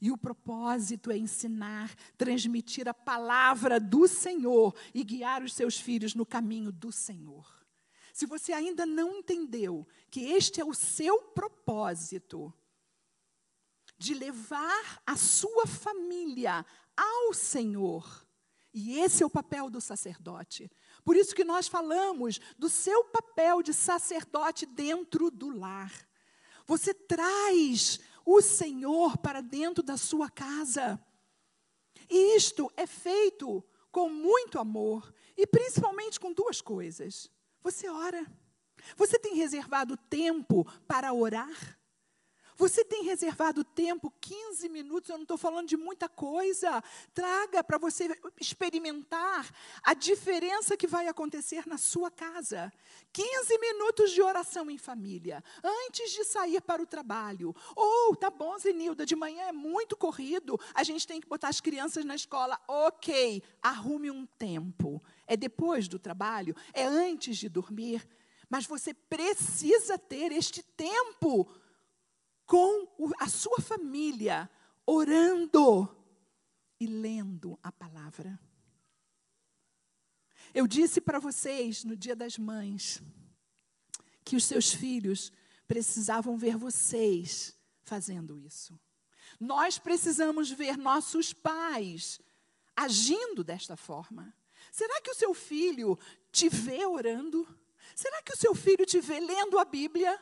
E 0.02 0.10
o 0.10 0.18
propósito 0.18 1.12
é 1.12 1.18
ensinar, 1.18 1.94
transmitir 2.18 2.90
a 2.90 2.94
palavra 2.94 3.80
do 3.80 4.08
Senhor 4.08 4.76
e 4.92 5.04
guiar 5.04 5.44
os 5.44 5.54
seus 5.54 5.80
filhos 5.80 6.16
no 6.16 6.26
caminho 6.26 6.72
do 6.72 6.92
Senhor. 6.92 7.64
Se 8.12 8.26
você 8.26 8.54
ainda 8.54 8.88
não 8.88 9.18
entendeu 9.18 9.88
que 10.10 10.22
este 10.22 10.60
é 10.60 10.66
o 10.66 10.74
seu 10.74 11.22
propósito, 11.22 12.52
de 13.98 14.14
levar 14.14 15.02
a 15.06 15.16
sua 15.16 15.66
família 15.66 16.66
ao 16.96 17.34
Senhor. 17.34 18.26
E 18.74 19.00
esse 19.00 19.22
é 19.22 19.26
o 19.26 19.30
papel 19.30 19.70
do 19.70 19.80
sacerdote. 19.80 20.72
Por 21.04 21.16
isso 21.16 21.36
que 21.36 21.44
nós 21.44 21.68
falamos 21.68 22.40
do 22.58 22.70
seu 22.70 23.04
papel 23.06 23.62
de 23.62 23.74
sacerdote 23.74 24.66
dentro 24.66 25.30
do 25.30 25.50
lar. 25.50 25.92
Você 26.66 26.94
traz 26.94 28.00
o 28.26 28.42
Senhor 28.42 29.18
para 29.18 29.42
dentro 29.42 29.84
da 29.84 29.98
sua 29.98 30.30
casa. 30.30 31.00
E 32.10 32.36
isto 32.36 32.72
é 32.76 32.88
feito 32.88 33.64
com 33.92 34.10
muito 34.10 34.58
amor 34.58 35.14
e 35.38 35.46
principalmente 35.46 36.20
com 36.20 36.34
duas 36.34 36.62
coisas. 36.62 37.30
Você 37.62 37.88
ora. 37.88 38.26
Você 38.98 39.20
tem 39.20 39.36
reservado 39.36 39.96
tempo 39.96 40.66
para 40.88 41.14
orar? 41.14 41.80
Você 42.58 42.86
tem 42.86 43.04
reservado 43.04 43.64
tempo, 43.64 44.14
15 44.22 44.70
minutos, 44.70 45.10
eu 45.10 45.18
não 45.18 45.24
estou 45.24 45.38
falando 45.38 45.68
de 45.68 45.78
muita 45.78 46.08
coisa. 46.08 46.84
Traga 47.14 47.64
para 47.64 47.78
você 47.78 48.10
experimentar 48.40 49.50
a 49.82 49.94
diferença 49.94 50.78
que 50.78 50.88
vai 50.88 51.08
acontecer 51.08 51.68
na 51.68 51.78
sua 51.78 52.12
casa. 52.12 52.72
15 53.12 53.58
minutos 53.60 54.12
de 54.12 54.22
oração 54.22 54.70
em 54.70 54.78
família, 54.78 55.44
antes 55.64 56.12
de 56.12 56.24
sair 56.24 56.62
para 56.62 56.82
o 56.82 56.88
trabalho. 56.88 57.56
Ou, 57.76 58.12
oh, 58.12 58.16
tá 58.16 58.30
bom, 58.30 58.58
Zenilda, 58.58 59.06
de 59.06 59.16
manhã 59.16 59.46
é 59.48 59.52
muito 59.52 59.96
corrido, 59.96 60.60
a 60.74 60.84
gente 60.84 61.08
tem 61.08 61.22
que 61.22 61.28
botar 61.28 61.50
as 61.50 61.62
crianças 61.62 62.04
na 62.06 62.16
escola. 62.16 62.60
Ok, 62.68 63.44
arrume 63.62 64.10
um 64.10 64.26
tempo. 64.26 65.02
É 65.28 65.38
depois 65.38 65.88
do 65.88 66.00
trabalho, 66.00 66.56
é 66.74 66.86
antes 66.86 67.38
de 67.38 67.50
dormir. 67.50 68.08
Mas 68.50 68.66
você 68.66 68.94
precisa 68.94 69.98
ter 69.98 70.32
este 70.32 70.62
tempo 70.62 71.50
com 72.46 72.88
a 73.20 73.28
sua 73.28 73.60
família, 73.60 74.50
orando 74.86 75.90
e 76.80 76.86
lendo 76.86 77.58
a 77.64 77.72
palavra. 77.72 78.40
Eu 80.54 80.68
disse 80.68 81.02
para 81.02 81.20
vocês 81.20 81.84
no 81.84 81.96
Dia 81.96 82.16
das 82.16 82.38
Mães 82.38 83.02
que 84.24 84.36
os 84.36 84.46
seus 84.46 84.74
filhos 84.74 85.32
precisavam 85.68 86.38
ver 86.38 86.58
vocês 86.58 87.56
fazendo 87.84 88.38
isso. 88.38 88.80
Nós 89.40 89.80
precisamos 89.80 90.52
ver 90.52 90.78
nossos 90.78 91.34
pais 91.34 92.20
agindo 92.76 93.44
desta 93.44 93.76
forma. 93.76 94.34
Será 94.72 95.02
que 95.02 95.12
o 95.12 95.16
seu 95.16 95.34
filho 95.34 95.98
te 96.32 96.50
vê 96.50 96.86
orando? 96.86 97.48
Será 97.96 98.22
que 98.22 98.34
o 98.34 98.38
seu 98.38 98.56
filho 98.56 98.86
te 98.86 99.00
vê 99.00 99.20
lendo 99.20 99.60
a 99.60 99.66
Bíblia? 99.66 100.20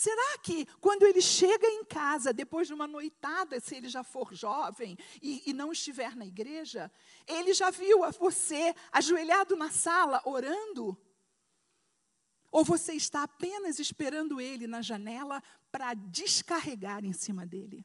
Será 0.00 0.38
que 0.38 0.64
quando 0.80 1.02
ele 1.02 1.20
chega 1.20 1.66
em 1.66 1.84
casa, 1.84 2.32
depois 2.32 2.66
de 2.66 2.72
uma 2.72 2.86
noitada, 2.86 3.60
se 3.60 3.74
ele 3.74 3.86
já 3.86 4.02
for 4.02 4.32
jovem 4.34 4.96
e, 5.20 5.42
e, 5.44 5.52
não 5.52 5.70
estiver 5.70 6.16
na 6.16 6.24
igreja, 6.24 6.90
ele 7.26 7.52
já 7.52 7.68
viu 7.68 8.02
a 8.02 8.10
você 8.10 8.74
ajoelhado 8.90 9.56
na 9.56 9.70
sala 9.70 10.22
orando? 10.24 10.96
Ou 12.50 12.64
você 12.64 12.94
está 12.94 13.24
apenas 13.24 13.78
esperando 13.78 14.40
ele 14.40 14.66
na 14.66 14.80
janela 14.80 15.42
para 15.70 15.92
descarregar 15.92 17.04
em 17.04 17.12
cima 17.12 17.44
dele? 17.44 17.84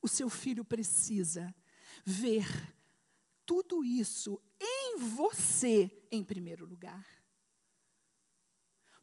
O 0.00 0.06
seu 0.06 0.30
filho 0.30 0.64
precisa 0.64 1.52
ver 2.04 2.46
tudo 3.44 3.82
isso 3.82 4.40
em 4.60 4.98
você 4.98 5.90
em 6.12 6.22
primeiro 6.22 6.64
lugar. 6.64 7.15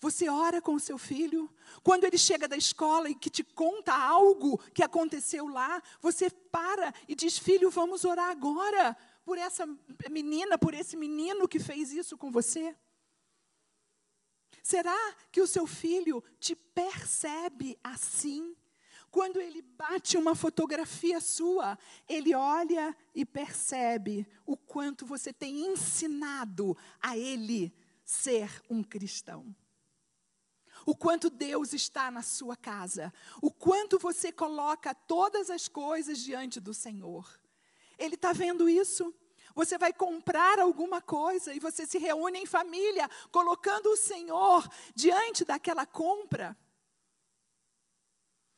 Você 0.04 0.28
ora 0.28 0.62
com 0.62 0.74
o 0.74 0.80
seu 0.82 0.98
filho? 0.98 1.50
Quando 1.82 2.04
ele 2.04 2.18
chega 2.18 2.46
da 2.46 2.58
escola 2.58 3.10
e 3.10 3.16
que 3.16 3.30
te 3.30 3.42
conta 3.42 3.94
algo 3.94 4.58
que 4.74 4.84
aconteceu 4.84 5.48
lá, 5.48 5.82
você 6.02 6.30
para 6.30 6.94
e 7.08 7.16
diz: 7.16 7.38
Filho, 7.38 7.70
vamos 7.70 8.04
orar 8.04 8.30
agora 8.30 8.98
por 9.24 9.38
essa 9.38 9.66
menina, 10.12 10.58
por 10.58 10.74
esse 10.74 10.98
menino 10.98 11.48
que 11.48 11.58
fez 11.58 11.94
isso 11.94 12.18
com 12.18 12.30
você? 12.30 12.76
Será 14.62 15.16
que 15.32 15.40
o 15.40 15.48
seu 15.48 15.66
filho 15.66 16.22
te 16.38 16.54
percebe 16.54 17.80
assim? 17.82 18.58
Quando 19.10 19.40
ele 19.40 19.62
bate 19.62 20.18
uma 20.18 20.36
fotografia 20.36 21.22
sua, 21.22 21.80
ele 22.10 22.36
olha 22.36 22.94
e 23.16 23.24
percebe 23.24 24.28
o 24.46 24.58
quanto 24.58 25.06
você 25.06 25.32
tem 25.32 25.66
ensinado 25.66 26.76
a 27.00 27.18
ele 27.18 27.74
ser 28.04 28.62
um 28.70 28.84
cristão 28.84 29.56
o 30.86 30.96
quanto 30.96 31.30
Deus 31.30 31.74
está 31.74 32.12
na 32.12 32.22
sua 32.22 32.56
casa, 32.56 33.14
o 33.42 33.52
quanto 33.52 33.98
você 34.00 34.32
coloca 34.32 34.94
todas 34.94 35.50
as 35.50 35.68
coisas 35.68 36.20
diante 36.20 36.60
do 36.60 36.74
Senhor. 36.74 37.40
Ele 37.98 38.16
está 38.16 38.34
vendo 38.34 38.68
isso? 38.68 39.14
Você 39.56 39.78
vai 39.78 39.94
comprar 39.94 40.60
alguma 40.60 41.02
coisa 41.02 41.54
e 41.54 41.60
você 41.60 41.86
se 41.86 41.98
reúne 41.98 42.40
em 42.40 42.46
família, 42.46 43.10
colocando 43.32 43.88
o 43.88 43.98
Senhor 43.98 44.68
diante 44.96 45.46
daquela 45.46 45.86
compra. 45.86 46.58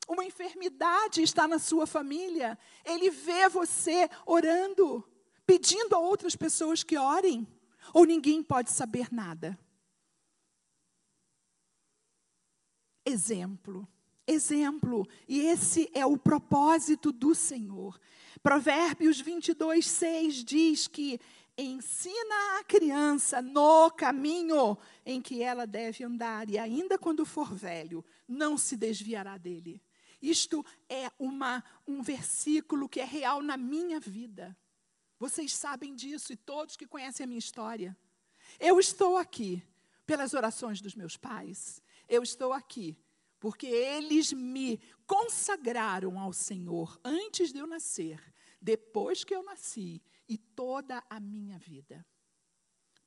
Uma 0.07 0.23
enfermidade 0.23 1.21
está 1.21 1.47
na 1.47 1.59
sua 1.59 1.87
família, 1.87 2.57
ele 2.85 3.09
vê 3.09 3.49
você 3.49 4.07
orando, 4.25 5.03
pedindo 5.45 5.95
a 5.95 5.99
outras 5.99 6.35
pessoas 6.35 6.83
que 6.83 6.95
orem, 6.95 7.47
ou 7.93 8.05
ninguém 8.05 8.41
pode 8.43 8.71
saber 8.71 9.11
nada. 9.11 9.57
Exemplo. 13.05 13.87
Exemplo. 14.27 15.07
E 15.27 15.41
esse 15.41 15.89
é 15.93 16.05
o 16.05 16.17
propósito 16.17 17.11
do 17.11 17.35
Senhor. 17.35 17.99
Provérbios 18.41 19.21
22, 19.21 19.87
6 19.87 20.43
diz 20.43 20.87
que 20.87 21.19
ensina 21.57 22.59
a 22.59 22.63
criança 22.63 23.41
no 23.41 23.89
caminho 23.91 24.77
em 25.05 25.21
que 25.21 25.41
ela 25.41 25.65
deve 25.65 26.03
andar, 26.03 26.49
e 26.49 26.57
ainda 26.57 26.97
quando 26.97 27.25
for 27.25 27.53
velho, 27.53 28.03
não 28.27 28.57
se 28.57 28.75
desviará 28.75 29.37
dele. 29.37 29.81
Isto 30.21 30.65
é 30.89 31.09
uma, 31.19 31.63
um 31.87 32.01
versículo 32.01 32.89
que 32.89 32.99
é 32.99 33.05
real 33.05 33.41
na 33.41 33.55
minha 33.55 33.99
vida. 33.99 34.57
Vocês 35.19 35.53
sabem 35.53 35.95
disso 35.95 36.33
e 36.33 36.35
todos 36.35 36.75
que 36.75 36.87
conhecem 36.87 37.23
a 37.23 37.27
minha 37.27 37.39
história. 37.39 37.95
Eu 38.59 38.79
estou 38.79 39.17
aqui 39.17 39.63
pelas 40.05 40.33
orações 40.33 40.81
dos 40.81 40.95
meus 40.95 41.15
pais. 41.15 41.81
Eu 42.07 42.23
estou 42.23 42.53
aqui 42.53 42.97
porque 43.39 43.67
eles 43.67 44.33
me 44.33 44.79
consagraram 45.05 46.19
ao 46.19 46.33
Senhor 46.33 46.99
antes 47.03 47.53
de 47.53 47.59
eu 47.59 47.67
nascer, 47.67 48.19
depois 48.61 49.23
que 49.23 49.35
eu 49.35 49.43
nasci 49.43 50.01
e 50.27 50.37
toda 50.37 51.03
a 51.09 51.19
minha 51.19 51.59
vida. 51.59 52.05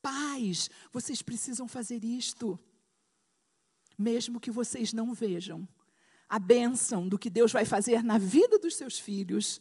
Pais, 0.00 0.70
vocês 0.92 1.22
precisam 1.22 1.66
fazer 1.66 2.04
isto, 2.04 2.58
mesmo 3.98 4.38
que 4.38 4.50
vocês 4.50 4.92
não 4.92 5.12
vejam 5.12 5.68
a 6.28 6.38
bênção 6.38 7.08
do 7.08 7.18
que 7.18 7.30
Deus 7.30 7.50
vai 7.50 7.64
fazer 7.64 8.04
na 8.04 8.18
vida 8.18 8.58
dos 8.58 8.76
seus 8.76 8.98
filhos, 8.98 9.60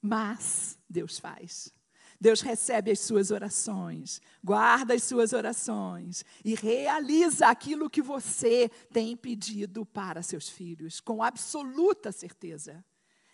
mas 0.00 0.78
Deus 0.88 1.18
faz. 1.18 1.74
Deus 2.22 2.40
recebe 2.40 2.92
as 2.92 3.00
suas 3.00 3.32
orações, 3.32 4.22
guarda 4.44 4.94
as 4.94 5.02
suas 5.02 5.32
orações 5.32 6.24
e 6.44 6.54
realiza 6.54 7.48
aquilo 7.48 7.90
que 7.90 8.00
você 8.00 8.70
tem 8.92 9.16
pedido 9.16 9.84
para 9.84 10.22
seus 10.22 10.48
filhos, 10.48 11.00
com 11.00 11.20
absoluta 11.20 12.12
certeza. 12.12 12.84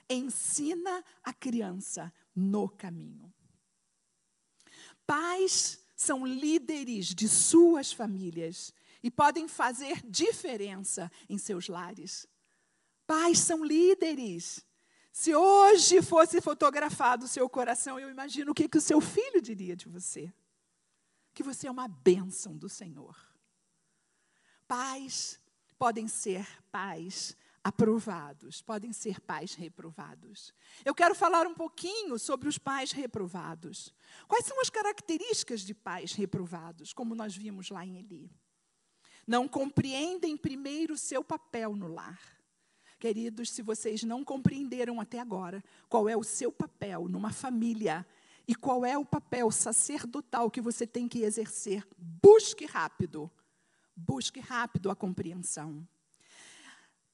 Ensina 0.09 1.05
a 1.23 1.35
criança 1.35 2.11
no 2.35 2.67
caminho. 2.67 3.31
Pais 5.07 5.79
são 5.95 6.25
líderes 6.25 7.09
de 7.09 7.29
suas 7.29 7.93
famílias 7.93 8.73
e 9.03 9.11
podem 9.11 9.47
fazer 9.47 10.01
diferença 10.09 11.13
em 11.29 11.37
seus 11.37 11.69
lares. 11.69 12.27
Pais 13.07 13.39
são 13.39 13.63
líderes. 13.63 14.65
Se 15.19 15.35
hoje 15.35 16.01
fosse 16.01 16.41
fotografado 16.41 17.25
o 17.25 17.29
seu 17.29 17.49
coração, 17.49 17.99
eu 17.99 18.09
imagino 18.09 18.53
o 18.53 18.55
que, 18.55 18.69
que 18.69 18.79
o 18.79 18.81
seu 18.81 19.01
filho 19.01 19.43
diria 19.43 19.75
de 19.75 19.89
você. 19.89 20.33
Que 21.35 21.43
você 21.43 21.67
é 21.67 21.71
uma 21.73 21.89
bênção 21.89 22.57
do 22.57 22.69
Senhor. 22.69 23.19
Pais 24.69 25.41
podem 25.77 26.07
ser 26.07 26.47
pais 26.71 27.37
aprovados, 27.65 28.63
podem 28.63 28.93
ser 28.93 29.21
pais 29.21 29.55
reprovados. 29.55 30.55
Eu 30.85 30.95
quero 30.95 31.17
falar 31.17 31.49
um 31.49 31.55
pouquinho 31.55 32.17
sobre 32.17 32.49
os 32.49 32.57
pais 32.57 32.93
reprovados. 32.93 33.93
Quais 34.29 34.47
são 34.47 34.61
as 34.61 34.71
características 34.71 35.63
de 35.63 35.75
pais 35.75 36.13
reprovados, 36.13 36.93
como 36.93 37.17
nós 37.17 37.35
vimos 37.35 37.71
lá 37.71 37.85
em 37.85 37.99
Eli? 37.99 38.31
Não 39.27 39.49
compreendem 39.49 40.37
primeiro 40.37 40.97
seu 40.97 41.25
papel 41.25 41.75
no 41.75 41.89
lar. 41.89 42.38
Queridos, 42.99 43.51
se 43.51 43.63
vocês 43.63 44.03
não 44.03 44.25
compreenderam 44.25 45.01
até 45.01 45.21
agora 45.21 45.63
qual 45.89 46.09
é 46.09 46.17
o 46.17 46.25
seu 46.25 46.51
papel 46.51 47.09
numa 47.09 47.33
família 47.33 48.05
e 48.47 48.55
qual 48.55 48.85
é 48.85 48.99
o 48.99 49.05
papel 49.05 49.51
sacerdotal 49.51 50.51
que 50.51 50.61
você 50.61 50.87
tem 50.87 51.07
que 51.07 51.23
exercer, 51.23 51.87
busque 51.97 52.67
rápido. 52.67 53.31
Busque 53.95 54.41
rápido 54.41 54.91
a 54.91 54.97
compreensão. 54.97 55.87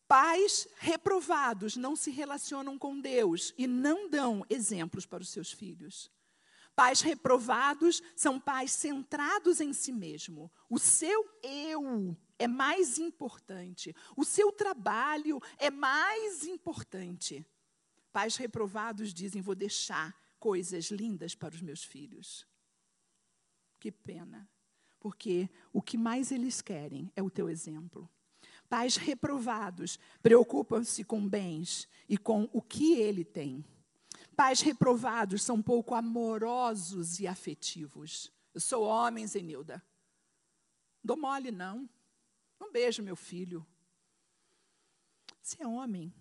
Pais 0.06 0.68
reprovados 0.78 1.76
não 1.76 1.96
se 1.96 2.10
relacionam 2.10 2.78
com 2.78 3.00
Deus 3.00 3.52
e 3.58 3.66
não 3.66 4.08
dão 4.08 4.44
exemplos 4.48 5.06
para 5.06 5.22
os 5.22 5.28
seus 5.30 5.50
filhos. 5.50 6.10
Pais 6.74 7.00
reprovados 7.00 8.02
são 8.16 8.40
pais 8.40 8.72
centrados 8.72 9.60
em 9.60 9.72
si 9.72 9.92
mesmo. 9.92 10.50
O 10.68 10.78
seu 10.78 11.24
eu 11.42 12.16
é 12.38 12.48
mais 12.48 12.98
importante. 12.98 13.94
O 14.16 14.24
seu 14.24 14.50
trabalho 14.50 15.40
é 15.58 15.70
mais 15.70 16.44
importante. 16.44 17.46
Pais 18.12 18.36
reprovados 18.36 19.14
dizem: 19.14 19.40
Vou 19.40 19.54
deixar 19.54 20.16
coisas 20.38 20.90
lindas 20.90 21.34
para 21.34 21.54
os 21.54 21.62
meus 21.62 21.84
filhos. 21.84 22.46
Que 23.78 23.92
pena, 23.92 24.48
porque 24.98 25.48
o 25.72 25.80
que 25.80 25.96
mais 25.96 26.32
eles 26.32 26.60
querem 26.60 27.10
é 27.14 27.22
o 27.22 27.30
teu 27.30 27.48
exemplo. 27.48 28.10
Pais 28.68 28.96
reprovados 28.96 29.98
preocupam-se 30.22 31.04
com 31.04 31.28
bens 31.28 31.86
e 32.08 32.18
com 32.18 32.48
o 32.52 32.60
que 32.60 32.94
ele 32.94 33.24
tem. 33.24 33.64
Pais 34.34 34.60
reprovados 34.60 35.42
são 35.42 35.62
pouco 35.62 35.94
amorosos 35.94 37.20
e 37.20 37.26
afetivos. 37.26 38.32
Eu 38.52 38.60
sou 38.60 38.84
homem, 38.84 39.26
Zenilda. 39.26 39.82
Dou 41.02 41.16
mole, 41.16 41.50
não. 41.50 41.88
Não 42.58 42.72
beijo 42.72 43.02
meu 43.02 43.16
filho. 43.16 43.66
Você 45.42 45.62
é 45.62 45.66
homem. 45.66 46.12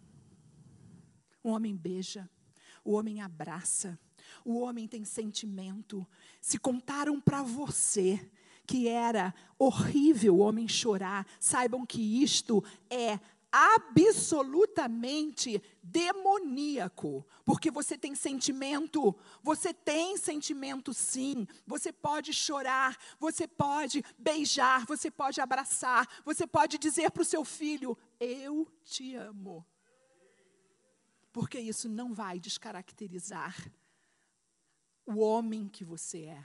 O 1.43 1.49
homem 1.49 1.76
beija, 1.76 2.30
o 2.86 2.93
homem 2.93 3.21
abraça, 3.21 3.99
o 4.45 4.60
homem 4.60 4.88
tem 4.88 5.04
sentimento. 5.04 6.08
Se 6.39 6.58
contaram 6.58 7.19
para 7.19 7.43
você 7.43 8.32
que 8.65 8.88
era 8.88 9.34
horrível 9.60 10.36
o 10.36 10.39
homem 10.39 10.67
chorar, 10.67 11.28
saibam 11.39 11.86
que 11.86 12.23
isto 12.23 12.63
é 12.89 13.19
absolutamente 13.54 15.62
demoníaco, 15.84 17.24
porque 17.46 17.70
você 17.70 17.96
tem 17.96 18.16
sentimento, 18.16 19.16
você 19.44 19.72
tem 19.72 20.18
sentimento 20.18 20.92
sim, 20.92 21.48
você 21.68 21.94
pode 21.94 22.34
chorar, 22.34 22.98
você 23.20 23.48
pode 23.48 24.04
beijar, 24.18 24.88
você 24.88 25.12
pode 25.12 25.39
abraçar, 25.39 26.10
você 26.26 26.48
pode 26.48 26.80
dizer 26.80 27.12
para 27.12 27.22
o 27.22 27.26
seu 27.26 27.46
filho: 27.46 27.96
Eu 28.20 28.68
te 28.84 29.13
amo. 29.13 29.63
Porque 31.32 31.60
isso 31.60 31.88
não 31.88 32.12
vai 32.12 32.39
descaracterizar 32.39 33.72
o 35.06 35.20
homem 35.20 35.68
que 35.68 35.84
você 35.84 36.26
é. 36.26 36.44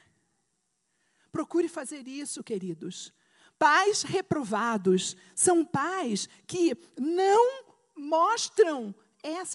Procure 1.33 1.69
fazer 1.69 2.07
isso, 2.07 2.45
queridos. 2.45 3.15
Pais 3.59 4.03
reprovados 4.03 5.17
são 5.35 5.65
pais 5.65 6.29
que 6.47 6.77
não 6.97 7.65
mostram 7.97 8.95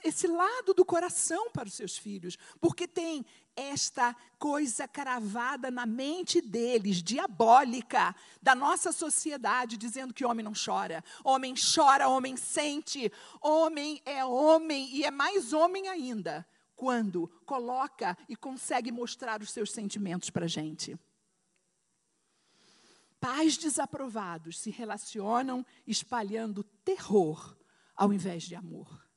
esse 0.03 0.27
lado 0.27 0.73
do 0.73 0.83
coração 0.83 1.49
para 1.51 1.67
os 1.67 1.73
seus 1.73 1.97
filhos, 1.97 2.37
porque 2.59 2.87
tem 2.87 3.25
esta 3.55 4.15
coisa 4.37 4.87
cravada 4.87 5.71
na 5.71 5.85
mente 5.85 6.41
deles, 6.41 7.01
diabólica, 7.01 8.15
da 8.41 8.53
nossa 8.53 8.91
sociedade, 8.91 9.77
dizendo 9.77 10.13
que 10.13 10.25
homem 10.25 10.43
não 10.43 10.53
chora. 10.53 11.03
Homem 11.23 11.53
chora, 11.55 12.09
homem 12.09 12.35
sente. 12.35 13.11
Homem 13.39 14.01
é 14.05 14.25
homem 14.25 14.89
e 14.93 15.03
é 15.03 15.11
mais 15.11 15.53
homem 15.53 15.87
ainda 15.87 16.45
quando 16.75 17.29
coloca 17.45 18.17
e 18.27 18.35
consegue 18.35 18.91
mostrar 18.91 19.41
os 19.41 19.51
seus 19.51 19.71
sentimentos 19.71 20.29
para 20.29 20.45
a 20.45 20.49
gente. 20.49 20.97
Pais 23.23 23.55
desaprovados 23.55 24.59
se 24.59 24.69
relacionam 24.69 25.65
espalhando 25.87 26.61
terror 26.61 27.57
ao 27.95 28.11
invés 28.11 28.43
de 28.43 28.53
amor. 28.53 29.07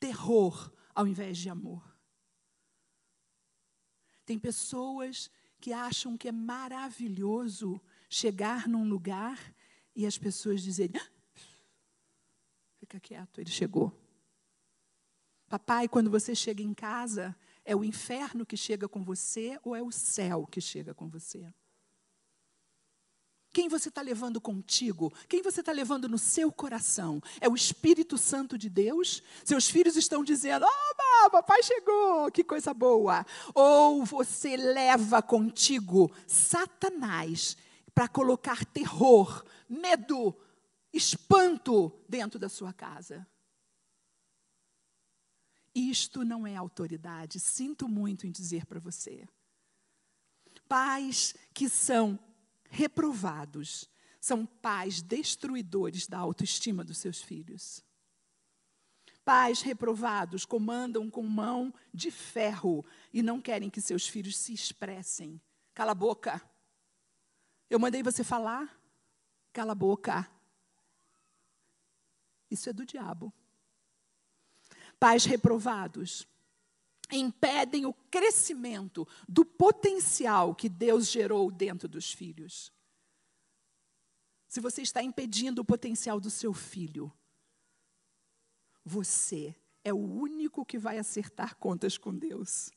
Terror 0.00 0.74
ao 0.92 1.06
invés 1.06 1.38
de 1.38 1.48
amor. 1.48 1.96
Tem 4.26 4.36
pessoas 4.36 5.30
que 5.60 5.72
acham 5.72 6.18
que 6.18 6.26
é 6.26 6.32
maravilhoso 6.32 7.80
chegar 8.08 8.66
num 8.66 8.88
lugar 8.88 9.54
e 9.94 10.04
as 10.04 10.18
pessoas 10.18 10.62
dizerem: 10.62 11.00
ah, 11.00 11.08
fica 12.80 12.98
quieto, 12.98 13.40
ele 13.40 13.50
chegou. 13.50 13.96
Papai, 15.48 15.86
quando 15.86 16.10
você 16.10 16.34
chega 16.34 16.64
em 16.64 16.74
casa, 16.74 17.38
é 17.64 17.76
o 17.76 17.84
inferno 17.84 18.44
que 18.44 18.56
chega 18.56 18.88
com 18.88 19.04
você 19.04 19.56
ou 19.62 19.76
é 19.76 19.80
o 19.80 19.92
céu 19.92 20.48
que 20.48 20.60
chega 20.60 20.92
com 20.92 21.08
você? 21.08 21.54
Quem 23.52 23.68
você 23.68 23.88
está 23.88 24.00
levando 24.00 24.40
contigo? 24.40 25.12
Quem 25.28 25.42
você 25.42 25.60
está 25.60 25.72
levando 25.72 26.08
no 26.08 26.18
seu 26.18 26.52
coração? 26.52 27.20
É 27.40 27.48
o 27.48 27.54
Espírito 27.54 28.16
Santo 28.16 28.56
de 28.56 28.68
Deus? 28.68 29.22
Seus 29.44 29.68
filhos 29.68 29.96
estão 29.96 30.22
dizendo: 30.22 30.64
Oh, 30.66 31.30
papai 31.30 31.62
chegou, 31.62 32.30
que 32.30 32.44
coisa 32.44 32.72
boa. 32.72 33.26
Ou 33.54 34.04
você 34.04 34.56
leva 34.56 35.20
contigo 35.20 36.12
Satanás 36.26 37.56
para 37.92 38.06
colocar 38.06 38.64
terror, 38.64 39.44
medo, 39.68 40.34
espanto 40.92 41.92
dentro 42.08 42.38
da 42.38 42.48
sua 42.48 42.72
casa? 42.72 43.26
Isto 45.74 46.24
não 46.24 46.46
é 46.46 46.54
autoridade, 46.54 47.40
sinto 47.40 47.88
muito 47.88 48.26
em 48.26 48.30
dizer 48.30 48.64
para 48.66 48.78
você. 48.78 49.28
Pais 50.68 51.34
que 51.52 51.68
são 51.68 52.18
reprovados 52.70 53.90
são 54.20 54.46
pais 54.46 55.02
destruidores 55.02 56.06
da 56.06 56.18
autoestima 56.18 56.84
dos 56.84 56.98
seus 56.98 57.20
filhos. 57.20 57.84
Pais 59.24 59.60
reprovados 59.60 60.44
comandam 60.44 61.10
com 61.10 61.22
mão 61.22 61.74
de 61.92 62.10
ferro 62.10 62.84
e 63.12 63.22
não 63.22 63.40
querem 63.40 63.68
que 63.68 63.80
seus 63.80 64.06
filhos 64.06 64.36
se 64.36 64.52
expressem. 64.52 65.40
Cala 65.74 65.92
a 65.92 65.94
boca. 65.94 66.40
Eu 67.68 67.78
mandei 67.78 68.02
você 68.02 68.24
falar? 68.24 68.80
Cala 69.52 69.72
a 69.72 69.74
boca. 69.74 70.30
Isso 72.50 72.68
é 72.68 72.72
do 72.72 72.86
diabo. 72.86 73.32
Pais 74.98 75.24
reprovados 75.24 76.26
impedem 77.16 77.86
o 77.86 77.94
crescimento 78.10 79.06
do 79.28 79.44
potencial 79.44 80.54
que 80.54 80.68
Deus 80.68 81.10
gerou 81.10 81.50
dentro 81.50 81.88
dos 81.88 82.12
filhos. 82.12 82.72
Se 84.48 84.60
você 84.60 84.82
está 84.82 85.02
impedindo 85.02 85.62
o 85.62 85.64
potencial 85.64 86.18
do 86.18 86.30
seu 86.30 86.52
filho, 86.52 87.12
você 88.84 89.54
é 89.84 89.92
o 89.92 89.98
único 89.98 90.64
que 90.64 90.78
vai 90.78 90.98
acertar 90.98 91.56
contas 91.56 91.96
com 91.96 92.14
Deus. 92.14 92.70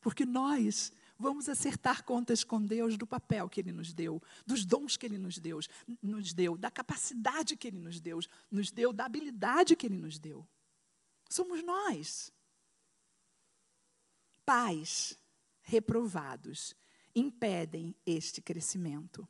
Porque 0.00 0.26
nós 0.26 0.92
vamos 1.18 1.48
acertar 1.48 2.04
contas 2.04 2.42
com 2.42 2.60
Deus 2.60 2.98
do 2.98 3.06
papel 3.06 3.48
que 3.48 3.60
Ele 3.60 3.70
nos 3.70 3.92
deu, 3.92 4.20
dos 4.44 4.64
dons 4.64 4.96
que 4.96 5.06
Ele 5.06 5.18
nos 5.18 5.38
deu, 5.38 5.60
nos 6.02 6.32
deu, 6.32 6.56
da 6.56 6.70
capacidade 6.70 7.56
que 7.56 7.68
Ele 7.68 7.78
nos 7.78 8.00
deu, 8.00 8.18
nos 8.50 8.72
deu, 8.72 8.92
da 8.92 9.04
habilidade 9.04 9.76
que 9.76 9.86
Ele 9.86 9.98
nos 9.98 10.18
deu. 10.18 10.46
Somos 11.30 11.62
nós. 11.62 12.32
Pais 14.44 15.16
reprovados 15.62 16.74
impedem 17.14 17.94
este 18.06 18.40
crescimento. 18.40 19.28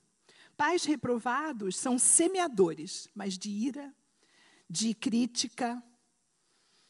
Pais 0.57 0.85
reprovados 0.85 1.77
são 1.77 1.99
semeadores, 1.99 3.09
mas 3.15 3.37
de 3.37 3.51
ira, 3.51 3.95
de 4.69 4.95
crítica, 4.95 5.83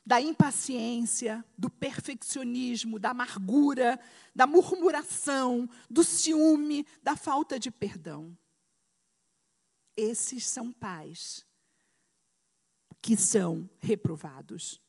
da 0.04 0.20
impaciência, 0.20 1.44
do 1.56 1.70
perfeccionismo, 1.70 2.98
da 2.98 3.10
amargura, 3.10 3.98
da 4.34 4.46
murmuração, 4.46 5.68
do 5.88 6.02
ciúme, 6.02 6.84
da 7.02 7.16
falta 7.16 7.58
de 7.58 7.70
perdão. 7.70 8.36
Esses 9.96 10.46
são 10.46 10.72
pais 10.72 11.46
que 13.00 13.16
são 13.16 13.68
reprovados. 13.80 14.81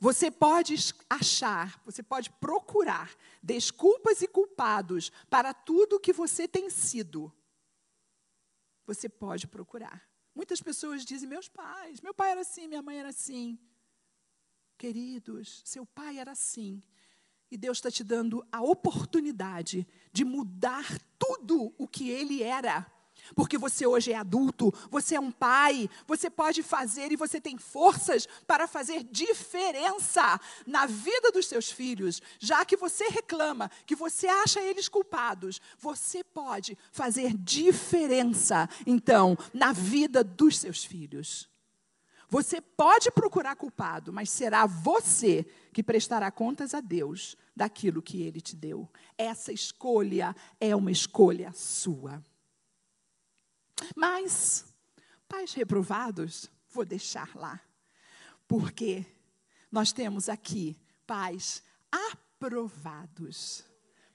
Você 0.00 0.30
pode 0.30 0.74
achar, 1.10 1.78
você 1.84 2.02
pode 2.02 2.30
procurar 2.30 3.14
desculpas 3.42 4.22
e 4.22 4.26
culpados 4.26 5.12
para 5.28 5.52
tudo 5.52 6.00
que 6.00 6.10
você 6.12 6.48
tem 6.48 6.70
sido. 6.70 7.30
Você 8.86 9.10
pode 9.10 9.46
procurar. 9.46 10.02
Muitas 10.34 10.62
pessoas 10.62 11.04
dizem: 11.04 11.28
meus 11.28 11.48
pais, 11.48 12.00
meu 12.00 12.14
pai 12.14 12.30
era 12.30 12.40
assim, 12.40 12.66
minha 12.66 12.80
mãe 12.80 12.98
era 12.98 13.10
assim. 13.10 13.58
Queridos, 14.78 15.60
seu 15.66 15.84
pai 15.84 16.18
era 16.18 16.32
assim. 16.32 16.82
E 17.50 17.58
Deus 17.58 17.76
está 17.76 17.90
te 17.90 18.02
dando 18.02 18.42
a 18.50 18.62
oportunidade 18.62 19.86
de 20.10 20.24
mudar 20.24 20.98
tudo 21.18 21.74
o 21.76 21.86
que 21.86 22.08
ele 22.08 22.42
era 22.42 22.90
porque 23.34 23.58
você 23.58 23.86
hoje 23.86 24.12
é 24.12 24.16
adulto, 24.16 24.72
você 24.90 25.16
é 25.16 25.20
um 25.20 25.30
pai, 25.30 25.88
você 26.06 26.28
pode 26.28 26.62
fazer 26.62 27.12
e 27.12 27.16
você 27.16 27.40
tem 27.40 27.56
forças 27.58 28.26
para 28.46 28.66
fazer 28.66 29.04
diferença 29.04 30.40
na 30.66 30.86
vida 30.86 31.30
dos 31.32 31.46
seus 31.46 31.70
filhos. 31.70 32.20
Já 32.38 32.64
que 32.64 32.76
você 32.76 33.08
reclama, 33.08 33.70
que 33.86 33.96
você 33.96 34.26
acha 34.26 34.60
eles 34.60 34.88
culpados, 34.88 35.60
você 35.78 36.22
pode 36.24 36.76
fazer 36.90 37.34
diferença, 37.34 38.68
então, 38.86 39.36
na 39.52 39.72
vida 39.72 40.22
dos 40.24 40.58
seus 40.58 40.84
filhos. 40.84 41.48
Você 42.30 42.60
pode 42.60 43.10
procurar 43.10 43.56
culpado, 43.56 44.12
mas 44.12 44.30
será 44.30 44.64
você 44.64 45.44
que 45.72 45.82
prestará 45.82 46.30
contas 46.30 46.74
a 46.74 46.80
Deus 46.80 47.36
daquilo 47.56 48.00
que 48.00 48.22
ele 48.22 48.40
te 48.40 48.54
deu. 48.54 48.88
Essa 49.18 49.52
escolha 49.52 50.34
é 50.60 50.74
uma 50.74 50.92
escolha 50.92 51.52
sua. 51.52 52.24
Mas, 53.94 54.64
pais 55.28 55.52
reprovados, 55.52 56.50
vou 56.68 56.84
deixar 56.84 57.34
lá. 57.34 57.60
Porque 58.46 59.06
nós 59.70 59.92
temos 59.92 60.28
aqui 60.28 60.76
pais 61.06 61.62
aprovados 61.90 63.64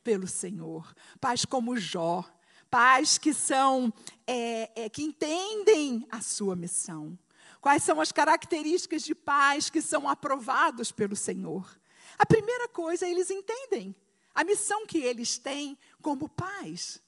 pelo 0.04 0.28
Senhor. 0.28 0.94
Pais 1.20 1.46
como 1.46 1.78
Jó. 1.78 2.24
Pais 2.70 3.18
que 3.18 3.34
são, 3.34 3.94
é, 4.28 4.86
é, 4.86 4.90
que 4.90 5.04
entendem 5.04 6.06
a 6.12 6.20
sua 6.22 6.56
missão. 6.56 7.18
Quais 7.62 7.84
são 7.84 8.02
as 8.02 8.12
características 8.12 9.04
de 9.04 9.16
pais 9.16 9.70
que 9.70 9.82
são 9.82 10.08
aprovados 10.08 10.92
pelo 10.92 11.16
Senhor? 11.16 11.80
A 12.18 12.26
primeira 12.26 12.68
coisa, 12.68 13.08
eles 13.08 13.30
entendem 13.30 13.96
a 14.34 14.44
missão 14.44 14.86
que 14.86 14.98
eles 14.98 15.38
têm 15.38 15.78
como 16.02 16.28
pais. 16.28 17.02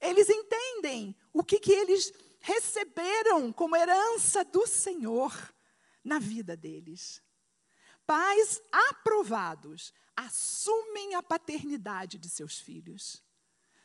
Eles 0.00 0.28
entendem 0.28 1.16
o 1.32 1.42
que, 1.42 1.58
que 1.58 1.72
eles 1.72 2.12
receberam 2.40 3.52
como 3.52 3.76
herança 3.76 4.44
do 4.44 4.66
Senhor 4.66 5.32
na 6.04 6.18
vida 6.18 6.56
deles. 6.56 7.22
Pais 8.06 8.60
aprovados 8.72 9.92
assumem 10.16 11.14
a 11.14 11.22
paternidade 11.22 12.18
de 12.18 12.28
seus 12.28 12.58
filhos. 12.58 13.22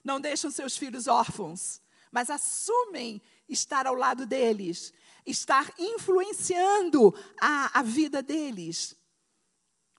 Não 0.04 0.20
deixam 0.20 0.50
seus 0.50 0.78
filhos 0.78 1.08
órfãos, 1.08 1.82
mas 2.12 2.30
assumem 2.30 3.22
estar 3.50 3.88
ao 3.88 3.96
lado 3.96 4.26
deles, 4.26 4.94
estar 5.26 5.74
influenciando 5.78 7.14
a, 7.42 7.80
a 7.80 7.84
vida 7.84 8.22
deles. 8.22 8.96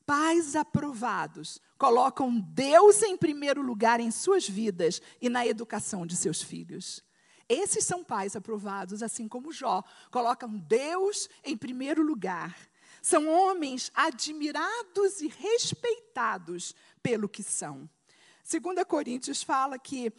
Pais 0.07 0.55
aprovados 0.55 1.61
colocam 1.79 2.39
Deus 2.39 3.03
em 3.03 3.17
primeiro 3.17 3.63
lugar 3.63 4.01
em 4.01 4.11
suas 4.11 4.49
vidas 4.49 5.01
e 5.21 5.29
na 5.29 5.47
educação 5.47 6.07
de 6.07 6.15
seus 6.15 6.43
filhos. 6.43 7.03
Esses 7.49 7.85
são 7.85 8.03
pais 8.03 8.37
aprovados, 8.37 9.03
assim 9.03 9.29
como 9.29 9.53
Jó, 9.53 9.83
colocam 10.11 10.57
Deus 10.59 11.29
em 11.43 11.57
primeiro 11.57 12.03
lugar. 12.03 12.57
São 13.03 13.29
homens 13.29 13.91
admirados 13.95 15.21
e 15.21 15.29
respeitados 15.29 16.75
pelo 17.03 17.29
que 17.29 17.43
são. 17.43 17.89
2 18.51 18.85
Coríntios 18.87 19.43
fala 19.43 19.79
que 19.79 20.13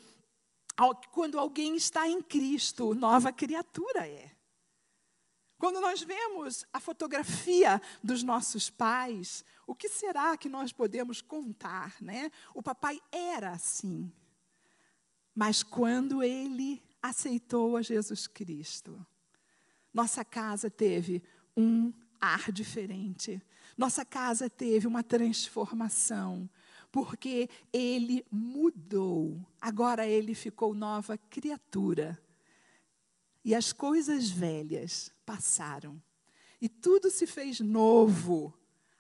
quando 1.12 1.40
alguém 1.40 1.76
está 1.76 2.08
em 2.08 2.22
Cristo, 2.22 2.94
nova 2.94 3.32
criatura 3.32 4.08
é. 4.08 4.32
Quando 5.58 5.80
nós 5.80 6.04
vemos 6.04 6.66
a 6.74 6.80
fotografia 6.80 7.82
dos 8.04 8.22
nossos 8.22 8.70
pais, 8.70 9.44
o 9.68 9.74
que 9.74 9.90
será 9.90 10.38
que 10.38 10.48
nós 10.48 10.72
podemos 10.72 11.22
contar, 11.22 11.96
né? 12.02 12.32
O 12.54 12.62
papai 12.62 13.00
era 13.12 13.52
assim. 13.52 14.12
Mas 15.34 15.64
quando 15.64 16.24
ele 16.24 16.82
aceitou 17.02 17.76
a 17.76 17.82
Jesus 17.82 18.28
Cristo, 18.28 19.06
nossa 19.94 20.24
casa 20.24 20.70
teve 20.70 21.24
um 21.58 21.92
ar 22.20 22.52
diferente. 22.52 23.42
Nossa 23.78 24.06
casa 24.06 24.50
teve 24.50 24.88
uma 24.88 25.04
transformação, 25.04 26.50
porque 26.92 27.50
ele 27.74 28.26
mudou. 28.32 29.46
Agora 29.60 30.08
ele 30.08 30.34
ficou 30.34 30.74
nova 30.74 31.18
criatura. 31.18 32.20
E 33.44 33.54
as 33.54 33.74
coisas 33.74 34.30
velhas 34.30 35.12
passaram. 35.26 36.02
E 36.62 36.70
tudo 36.70 37.12
se 37.12 37.28
fez 37.28 37.60
novo 37.60 38.54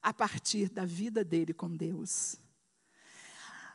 a 0.05 0.13
partir 0.13 0.69
da 0.69 0.85
vida 0.85 1.23
dele 1.23 1.51
com 1.51 1.67
Deus. 1.67 2.35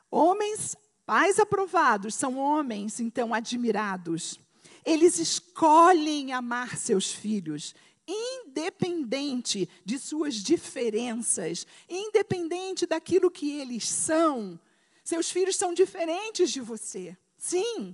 Homens, 0.09 0.77
pais 1.05 1.40
aprovados, 1.40 2.14
são 2.14 2.38
homens, 2.38 3.01
então, 3.01 3.35
admirados. 3.35 4.38
Eles 4.87 5.19
escolhem 5.19 6.33
amar 6.33 6.77
seus 6.77 7.11
filhos, 7.11 7.75
independente 8.07 9.69
de 9.85 9.99
suas 9.99 10.37
diferenças, 10.37 11.66
independente 11.88 12.87
daquilo 12.87 13.29
que 13.29 13.51
eles 13.59 13.88
são. 13.88 14.59
Seus 15.03 15.33
filhos 15.33 15.57
são 15.57 15.75
diferentes 15.75 16.53
de 16.53 16.61
você. 16.61 17.16
Sim, 17.37 17.93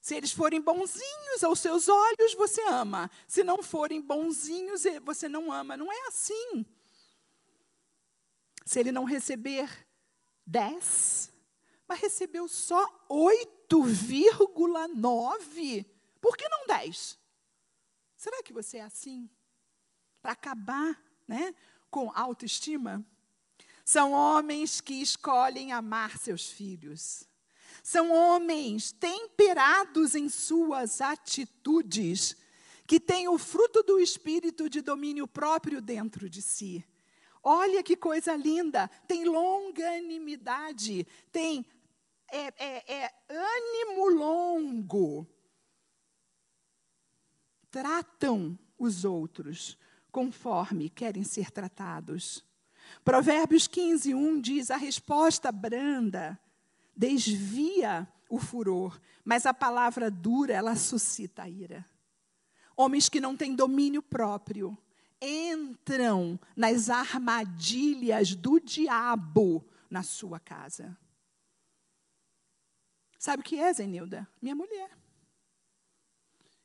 se 0.00 0.14
eles 0.14 0.32
forem 0.32 0.62
bonzinhos 0.62 1.44
aos 1.44 1.60
seus 1.60 1.90
olhos, 1.90 2.32
você 2.34 2.62
ama. 2.68 3.10
Se 3.28 3.44
não 3.44 3.62
forem 3.62 4.00
bonzinhos, 4.00 4.84
você 5.02 5.28
não 5.28 5.52
ama. 5.52 5.76
Não 5.76 5.92
é 5.92 6.06
assim. 6.08 6.64
Se 8.64 8.80
ele 8.80 8.90
não 8.90 9.04
receber 9.04 9.68
10, 10.46 11.30
mas 11.86 12.00
recebeu 12.00 12.48
só 12.48 12.82
8,9, 13.08 15.86
por 16.20 16.36
que 16.36 16.48
não 16.48 16.66
10? 16.66 17.16
Será 18.16 18.42
que 18.42 18.52
você 18.52 18.78
é 18.78 18.82
assim? 18.82 19.30
Para 20.22 20.32
acabar 20.32 21.00
né, 21.28 21.54
com 21.90 22.10
autoestima? 22.14 23.06
São 23.84 24.12
homens 24.12 24.80
que 24.80 24.94
escolhem 24.94 25.72
amar 25.72 26.16
seus 26.16 26.48
filhos. 26.48 27.28
São 27.82 28.10
homens 28.10 28.92
temperados 28.92 30.14
em 30.14 30.30
suas 30.30 31.02
atitudes, 31.02 32.34
que 32.86 32.98
têm 32.98 33.28
o 33.28 33.36
fruto 33.36 33.82
do 33.82 34.00
espírito 34.00 34.70
de 34.70 34.80
domínio 34.80 35.28
próprio 35.28 35.82
dentro 35.82 36.30
de 36.30 36.40
si. 36.40 36.82
Olha 37.44 37.82
que 37.82 37.94
coisa 37.94 38.34
linda! 38.34 38.88
Tem 39.06 39.26
longanimidade, 39.26 41.06
tem 41.30 41.66
é, 42.32 42.46
é, 42.56 43.04
é 43.04 43.12
ânimo 43.28 44.08
longo. 44.08 45.26
Tratam 47.70 48.58
os 48.78 49.04
outros 49.04 49.76
conforme 50.10 50.88
querem 50.88 51.22
ser 51.22 51.50
tratados. 51.50 52.42
Provérbios 53.04 53.66
15, 53.66 54.14
1 54.14 54.40
diz: 54.40 54.70
a 54.70 54.76
resposta 54.78 55.52
branda 55.52 56.40
desvia 56.96 58.08
o 58.28 58.38
furor, 58.38 58.98
mas 59.24 59.44
a 59.44 59.52
palavra 59.52 60.10
dura, 60.10 60.54
ela 60.54 60.76
suscita 60.76 61.42
a 61.42 61.48
ira. 61.48 61.84
Homens 62.76 63.08
que 63.08 63.20
não 63.20 63.36
têm 63.36 63.54
domínio 63.54 64.02
próprio 64.02 64.76
entram 65.24 66.38
nas 66.56 66.90
armadilhas 66.90 68.34
do 68.34 68.60
diabo 68.60 69.64
na 69.88 70.02
sua 70.02 70.38
casa. 70.38 70.96
Sabe 73.18 73.40
o 73.40 73.44
que 73.44 73.58
é, 73.58 73.72
Zenilda? 73.72 74.28
Minha 74.40 74.54
mulher. 74.54 74.90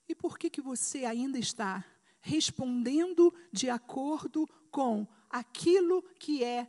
E 0.08 0.16
por 0.16 0.38
que, 0.38 0.50
que 0.50 0.62
você 0.62 1.06
ainda 1.06 1.40
está 1.40 1.86
respondendo 2.22 3.34
de 3.52 3.70
acordo 3.70 4.48
com 4.70 5.08
aquilo 5.30 6.04
que 6.20 6.44
é 6.44 6.68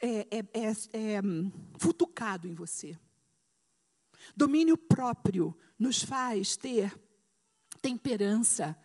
é, 0.00 0.26
é, 0.30 0.38
é, 0.52 0.70
é 0.92 1.22
futucado 1.78 2.46
em 2.46 2.54
você. 2.54 2.98
Domínio 4.36 4.76
próprio 4.76 5.56
nos 5.78 6.02
faz 6.02 6.56
ter 6.56 6.98
temperança. 7.80 8.76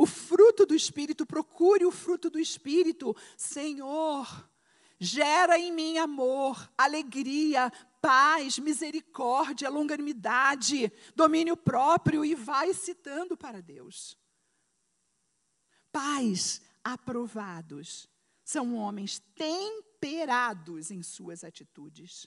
O 0.00 0.06
fruto 0.06 0.64
do 0.64 0.74
Espírito, 0.74 1.26
procure 1.26 1.84
o 1.84 1.90
fruto 1.90 2.30
do 2.30 2.40
Espírito. 2.40 3.14
Senhor, 3.36 4.48
gera 4.98 5.58
em 5.58 5.70
mim 5.70 5.98
amor, 5.98 6.72
alegria, 6.78 7.70
paz, 8.00 8.58
misericórdia, 8.58 9.68
longanimidade, 9.68 10.90
domínio 11.14 11.54
próprio 11.54 12.24
e 12.24 12.34
vai 12.34 12.72
citando 12.72 13.36
para 13.36 13.60
Deus. 13.60 14.16
Pais 15.92 16.62
aprovados 16.82 18.08
são 18.42 18.76
homens 18.76 19.18
temperados 19.34 20.90
em 20.90 21.02
suas 21.02 21.44
atitudes. 21.44 22.26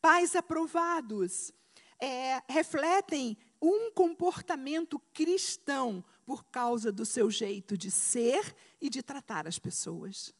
Pais 0.00 0.36
aprovados 0.36 1.52
é, 2.00 2.40
refletem 2.48 3.36
um 3.60 3.90
comportamento 3.90 5.00
cristão 5.12 6.04
por 6.32 6.46
causa 6.46 6.90
do 6.90 7.04
seu 7.04 7.30
jeito 7.30 7.76
de 7.76 7.90
ser 7.90 8.56
e 8.80 8.88
de 8.88 9.02
tratar 9.02 9.46
as 9.46 9.58
pessoas. 9.58 10.32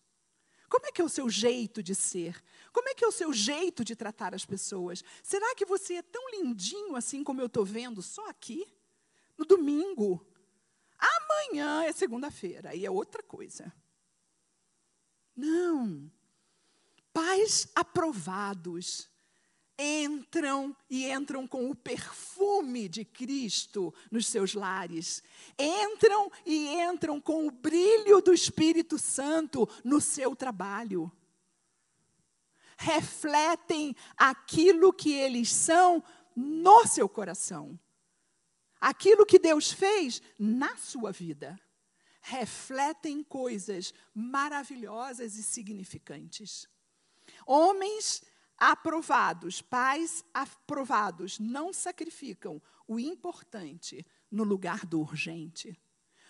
Como 0.66 0.86
é 0.86 0.90
que 0.90 1.02
é 1.02 1.04
o 1.04 1.08
seu 1.08 1.28
jeito 1.28 1.82
de 1.82 1.94
ser? 1.94 2.42
Como 2.72 2.88
é 2.88 2.94
que 2.94 3.04
é 3.04 3.06
o 3.06 3.12
seu 3.12 3.30
jeito 3.30 3.84
de 3.84 3.94
tratar 3.94 4.34
as 4.34 4.42
pessoas? 4.42 5.04
Será 5.22 5.54
que 5.54 5.66
você 5.66 5.96
é 5.96 6.02
tão 6.02 6.30
lindinho 6.30 6.96
assim 6.96 7.22
como 7.22 7.42
eu 7.42 7.46
estou 7.46 7.62
vendo 7.62 8.00
só 8.00 8.26
aqui? 8.30 8.66
No 9.36 9.44
domingo? 9.44 10.26
Amanhã 10.98 11.84
é 11.84 11.92
segunda-feira, 11.92 12.70
aí 12.70 12.86
é 12.86 12.90
outra 12.90 13.22
coisa. 13.22 13.70
Não. 15.36 16.10
Pais 17.12 17.68
aprovados 17.74 19.10
entram 19.82 20.76
e 20.88 21.10
entram 21.10 21.46
com 21.46 21.68
o 21.68 21.74
perfume 21.74 22.88
de 22.88 23.04
Cristo 23.04 23.92
nos 24.10 24.26
seus 24.26 24.54
lares. 24.54 25.22
Entram 25.58 26.30
e 26.46 26.68
entram 26.68 27.20
com 27.20 27.46
o 27.46 27.50
brilho 27.50 28.20
do 28.20 28.32
Espírito 28.32 28.98
Santo 28.98 29.68
no 29.82 30.00
seu 30.00 30.36
trabalho. 30.36 31.10
Refletem 32.76 33.96
aquilo 34.16 34.92
que 34.92 35.12
eles 35.12 35.50
são 35.50 36.02
no 36.36 36.86
seu 36.86 37.08
coração. 37.08 37.78
Aquilo 38.80 39.26
que 39.26 39.38
Deus 39.38 39.70
fez 39.70 40.22
na 40.38 40.76
sua 40.76 41.12
vida. 41.12 41.58
Refletem 42.20 43.22
coisas 43.24 43.92
maravilhosas 44.14 45.36
e 45.36 45.42
significantes. 45.42 46.68
Homens 47.46 48.22
aprovados, 48.62 49.60
pais 49.60 50.24
aprovados, 50.32 51.40
não 51.40 51.72
sacrificam 51.72 52.62
o 52.86 52.96
importante 52.96 54.06
no 54.30 54.44
lugar 54.44 54.86
do 54.86 55.00
urgente. 55.00 55.76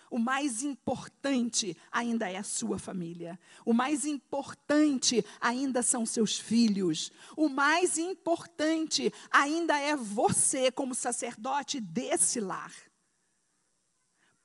O 0.09 0.17
mais 0.17 0.63
importante 0.63 1.77
ainda 1.91 2.27
é 2.27 2.37
a 2.37 2.43
sua 2.43 2.79
família. 2.79 3.39
O 3.63 3.71
mais 3.71 4.03
importante 4.03 5.23
ainda 5.39 5.83
são 5.83 6.07
seus 6.07 6.39
filhos. 6.39 7.11
O 7.37 7.47
mais 7.49 7.99
importante 7.99 9.13
ainda 9.29 9.77
é 9.77 9.95
você, 9.95 10.71
como 10.71 10.95
sacerdote 10.95 11.79
desse 11.79 12.39
lar. 12.39 12.73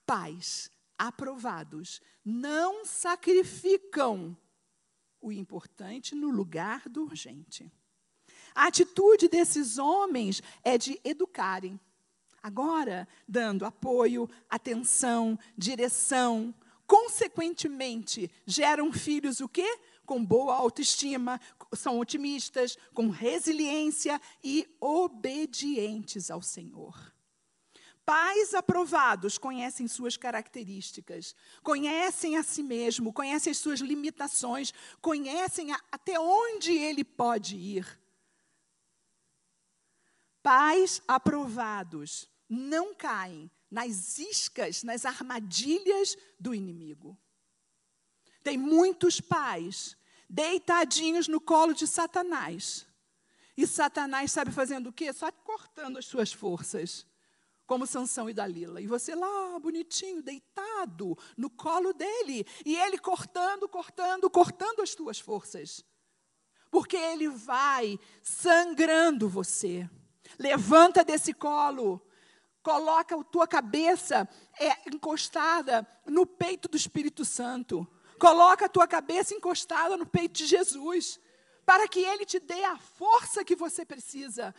Pais 0.05 0.71
aprovados 0.99 2.03
não 2.23 2.85
sacrificam 2.85 4.37
o 5.23 5.33
importante 5.33 6.15
no 6.15 6.31
lugar 6.31 6.89
do 6.89 7.03
urgente. 7.03 7.71
A 8.55 8.67
atitude 8.67 9.29
desses 9.29 9.79
homens 9.79 10.43
é 10.65 10.77
de 10.77 11.01
educarem. 11.05 11.79
Agora, 12.43 13.09
dando 13.27 13.65
apoio, 13.65 14.29
atenção, 14.49 15.39
direção, 15.57 16.55
consequentemente, 16.87 18.31
geram 18.47 18.93
filhos 18.93 19.41
o 19.41 19.49
quê? 19.49 19.79
Com 20.07 20.25
boa 20.25 20.55
autoestima, 20.55 21.41
são 21.75 21.99
otimistas, 21.99 22.79
com 22.95 23.11
resiliência 23.11 24.21
e 24.43 24.67
obedientes 24.81 26.31
ao 26.31 26.41
Senhor. 26.41 27.13
Pais 28.09 28.55
aprovados 28.55 29.37
conhecem 29.37 29.87
suas 29.87 30.17
características, 30.17 31.35
conhecem 31.63 32.39
a 32.39 32.43
si 32.43 32.63
mesmo, 32.63 33.13
conhecem 33.13 33.51
as 33.51 33.59
suas 33.59 33.81
limitações, 33.81 34.73
conhecem 35.03 35.73
a, 35.73 35.81
até 35.93 36.19
onde 36.19 36.73
ele 36.73 37.05
pode 37.05 37.55
ir. 37.55 37.98
Pais 40.43 41.03
aprovados 41.07 42.29
não 42.49 42.95
caem 42.95 43.51
nas 43.71 44.19
iscas, 44.19 44.83
nas 44.83 45.05
armadilhas 45.05 46.17
do 46.39 46.55
inimigo. 46.55 47.19
Tem 48.43 48.57
muitos 48.57 49.21
pais 49.21 49.97
deitadinhos 50.29 51.29
no 51.29 51.41
colo 51.41 51.75
de 51.75 51.87
Satanás. 51.87 52.87
E 53.57 53.67
Satanás 53.67 54.31
sabe 54.33 54.53
fazendo 54.53 54.89
o 54.89 54.93
quê? 54.93 55.13
Só 55.13 55.31
cortando 55.33 55.99
as 55.99 56.07
suas 56.07 56.33
forças. 56.33 57.07
Como 57.67 57.87
Sansão 57.87 58.31
e 58.31 58.33
Dalila. 58.33 58.81
E 58.81 58.87
você 58.87 59.15
lá, 59.15 59.59
bonitinho, 59.59 60.23
deitado 60.23 61.19
no 61.37 61.51
colo 61.51 61.93
dele. 61.93 62.47
E 62.65 62.77
ele 62.77 62.97
cortando, 62.97 63.69
cortando, 63.69 64.31
cortando 64.31 64.81
as 64.81 64.95
tuas 64.95 65.19
forças. 65.19 65.85
Porque 66.71 66.97
ele 66.97 67.29
vai 67.29 67.99
sangrando 68.23 69.29
você. 69.29 69.91
Levanta 70.39 71.05
desse 71.05 71.33
colo. 71.33 72.03
Coloca 72.63 73.19
a 73.19 73.25
tua 73.25 73.47
cabeça 73.47 74.29
é, 74.59 74.91
encostada 74.93 75.87
no 76.07 76.27
peito 76.27 76.69
do 76.69 76.77
Espírito 76.77 77.25
Santo. 77.25 77.87
Coloca 78.19 78.67
a 78.67 78.69
tua 78.69 78.87
cabeça 78.87 79.35
encostada 79.35 79.97
no 79.97 80.07
peito 80.07 80.39
de 80.39 80.47
Jesus. 80.47 81.21
Para 81.65 81.87
que 81.87 82.01
Ele 82.01 82.27
te 82.27 82.41
dê 82.41 82.65
a 82.65 82.77
força 82.77 83.45
que 83.45 83.55
você 83.55 83.85
precisa. 83.85 84.55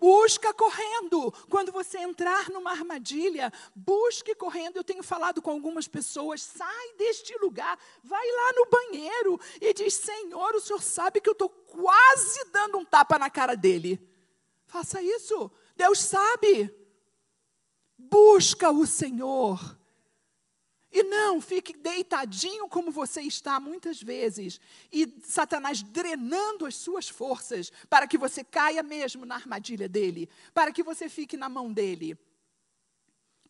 Busca 0.00 0.54
correndo. 0.54 1.32
Quando 1.50 1.72
você 1.72 1.98
entrar 1.98 2.48
numa 2.50 2.70
armadilha, 2.70 3.52
busque 3.74 4.34
correndo. 4.34 4.76
Eu 4.76 4.84
tenho 4.84 5.02
falado 5.02 5.42
com 5.42 5.50
algumas 5.50 5.88
pessoas: 5.88 6.42
sai 6.42 6.92
deste 6.96 7.36
lugar, 7.38 7.78
vai 8.02 8.26
lá 8.26 8.52
no 8.54 8.66
banheiro 8.66 9.40
e 9.60 9.72
diz: 9.74 9.94
Senhor, 9.94 10.54
o 10.54 10.60
senhor 10.60 10.82
sabe 10.82 11.20
que 11.20 11.28
eu 11.28 11.32
estou 11.32 11.48
quase 11.48 12.44
dando 12.52 12.78
um 12.78 12.84
tapa 12.84 13.18
na 13.18 13.28
cara 13.28 13.56
dele. 13.56 14.00
Faça 14.68 15.02
isso. 15.02 15.50
Deus 15.74 15.98
sabe. 15.98 16.72
Busca 17.98 18.70
o 18.70 18.86
Senhor. 18.86 19.76
E 20.90 21.02
não 21.02 21.40
fique 21.40 21.76
deitadinho 21.76 22.68
como 22.68 22.90
você 22.90 23.20
está 23.20 23.60
muitas 23.60 24.02
vezes, 24.02 24.58
e 24.90 25.20
Satanás 25.22 25.82
drenando 25.82 26.64
as 26.64 26.76
suas 26.76 27.10
forças 27.10 27.70
para 27.90 28.08
que 28.08 28.16
você 28.16 28.42
caia 28.42 28.82
mesmo 28.82 29.26
na 29.26 29.34
armadilha 29.34 29.86
dele, 29.86 30.30
para 30.54 30.72
que 30.72 30.82
você 30.82 31.06
fique 31.10 31.36
na 31.36 31.46
mão 31.46 31.70
dele. 31.70 32.16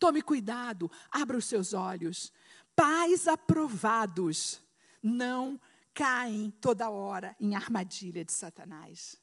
Tome 0.00 0.20
cuidado, 0.20 0.90
abra 1.10 1.36
os 1.36 1.44
seus 1.44 1.72
olhos. 1.74 2.32
Pais 2.74 3.28
aprovados 3.28 4.60
não 5.00 5.60
caem 5.94 6.50
toda 6.60 6.90
hora 6.90 7.36
em 7.40 7.54
armadilha 7.54 8.24
de 8.24 8.32
Satanás. 8.32 9.16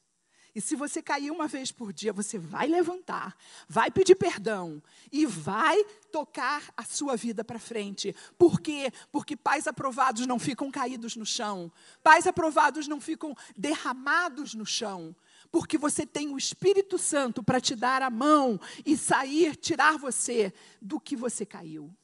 E 0.56 0.60
se 0.62 0.74
você 0.74 1.02
cair 1.02 1.30
uma 1.30 1.46
vez 1.46 1.70
por 1.70 1.92
dia, 1.92 2.14
você 2.14 2.38
vai 2.38 2.66
levantar, 2.66 3.36
vai 3.68 3.90
pedir 3.90 4.14
perdão 4.14 4.82
e 5.12 5.26
vai 5.26 5.84
tocar 6.10 6.72
a 6.74 6.82
sua 6.82 7.14
vida 7.14 7.44
para 7.44 7.58
frente. 7.58 8.16
Por 8.38 8.58
quê? 8.58 8.90
Porque 9.12 9.36
pais 9.36 9.66
aprovados 9.66 10.26
não 10.26 10.38
ficam 10.38 10.70
caídos 10.70 11.14
no 11.14 11.26
chão. 11.26 11.70
Pais 12.02 12.26
aprovados 12.26 12.88
não 12.88 12.98
ficam 12.98 13.36
derramados 13.54 14.54
no 14.54 14.64
chão. 14.64 15.14
Porque 15.52 15.76
você 15.76 16.06
tem 16.06 16.32
o 16.32 16.38
Espírito 16.38 16.96
Santo 16.96 17.42
para 17.42 17.60
te 17.60 17.74
dar 17.74 18.00
a 18.00 18.08
mão 18.08 18.58
e 18.86 18.96
sair, 18.96 19.56
tirar 19.56 19.98
você 19.98 20.54
do 20.80 20.98
que 20.98 21.14
você 21.14 21.44
caiu. 21.44 21.94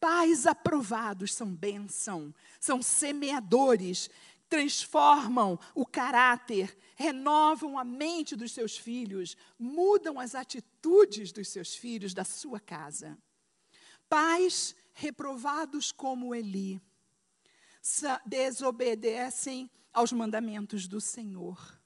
Pais 0.00 0.46
aprovados 0.46 1.34
são 1.34 1.54
bênção, 1.54 2.34
são 2.58 2.80
semeadores 2.80 4.08
transformam 4.48 5.58
o 5.74 5.84
caráter, 5.84 6.76
renovam 6.96 7.78
a 7.78 7.84
mente 7.84 8.34
dos 8.34 8.52
seus 8.52 8.76
filhos, 8.76 9.36
mudam 9.58 10.18
as 10.18 10.34
atitudes 10.34 11.30
dos 11.30 11.48
seus 11.48 11.76
filhos, 11.76 12.14
da 12.14 12.24
sua 12.24 12.58
casa. 12.58 13.16
Pais 14.08 14.74
reprovados 14.94 15.92
como 15.92 16.34
Eli 16.34 16.80
desobedecem 18.24 19.70
aos 19.92 20.10
mandamentos 20.10 20.88
do 20.88 21.00
Senhor. 21.00 21.78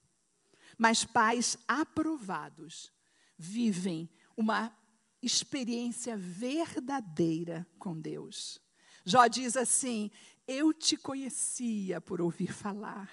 Mas 0.79 1.05
pais 1.05 1.59
aprovados 1.67 2.93
vivem 3.37 4.09
uma 4.37 4.75
experiência 5.21 6.17
verdadeira 6.17 7.67
com 7.79 7.99
Deus. 8.01 8.61
Jó 9.05 9.27
diz 9.27 9.57
assim: 9.57 10.11
Eu 10.47 10.73
te 10.73 10.97
conhecia 10.97 12.01
por 12.01 12.21
ouvir 12.21 12.53
falar, 12.53 13.11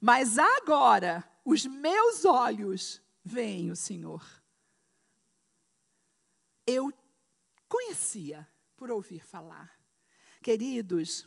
mas 0.00 0.38
agora 0.38 1.28
os 1.44 1.64
meus 1.64 2.24
olhos 2.24 3.02
veem 3.24 3.70
o 3.70 3.76
Senhor. 3.76 4.24
Eu 6.66 6.92
conhecia 7.68 8.46
por 8.76 8.90
ouvir 8.90 9.24
falar. 9.24 9.72
Queridos, 10.42 11.26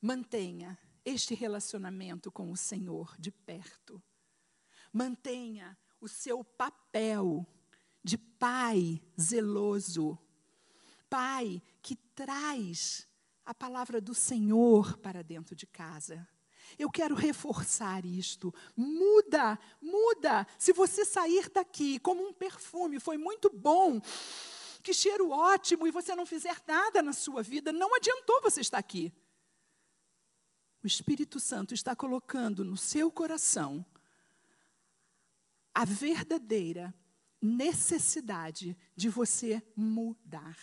mantenha 0.00 0.78
este 1.04 1.34
relacionamento 1.34 2.30
com 2.30 2.50
o 2.50 2.56
Senhor 2.56 3.14
de 3.18 3.30
perto. 3.30 4.02
Mantenha 4.92 5.76
o 6.00 6.08
seu 6.08 6.44
papel 6.44 7.46
de 8.02 8.18
pai 8.18 9.02
zeloso, 9.18 10.18
pai 11.08 11.62
que 11.80 11.96
traz 11.96 13.08
a 13.44 13.54
palavra 13.54 14.00
do 14.00 14.14
Senhor 14.14 14.98
para 14.98 15.22
dentro 15.22 15.56
de 15.56 15.66
casa. 15.66 16.28
Eu 16.78 16.90
quero 16.90 17.14
reforçar 17.14 18.04
isto. 18.04 18.54
Muda, 18.76 19.58
muda. 19.80 20.46
Se 20.58 20.72
você 20.72 21.04
sair 21.04 21.50
daqui 21.50 21.98
como 21.98 22.26
um 22.26 22.32
perfume, 22.32 23.00
foi 23.00 23.16
muito 23.16 23.50
bom, 23.50 24.00
que 24.82 24.92
cheiro 24.92 25.30
ótimo, 25.30 25.86
e 25.86 25.90
você 25.90 26.14
não 26.14 26.26
fizer 26.26 26.62
nada 26.66 27.02
na 27.02 27.12
sua 27.12 27.42
vida, 27.42 27.72
não 27.72 27.94
adiantou 27.94 28.40
você 28.42 28.60
estar 28.60 28.78
aqui. 28.78 29.12
O 30.82 30.86
Espírito 30.86 31.40
Santo 31.40 31.72
está 31.72 31.96
colocando 31.96 32.62
no 32.62 32.76
seu 32.76 33.10
coração 33.10 33.84
a 35.74 35.84
verdadeira 35.84 36.94
necessidade 37.40 38.76
de 38.94 39.08
você 39.08 39.62
mudar. 39.76 40.58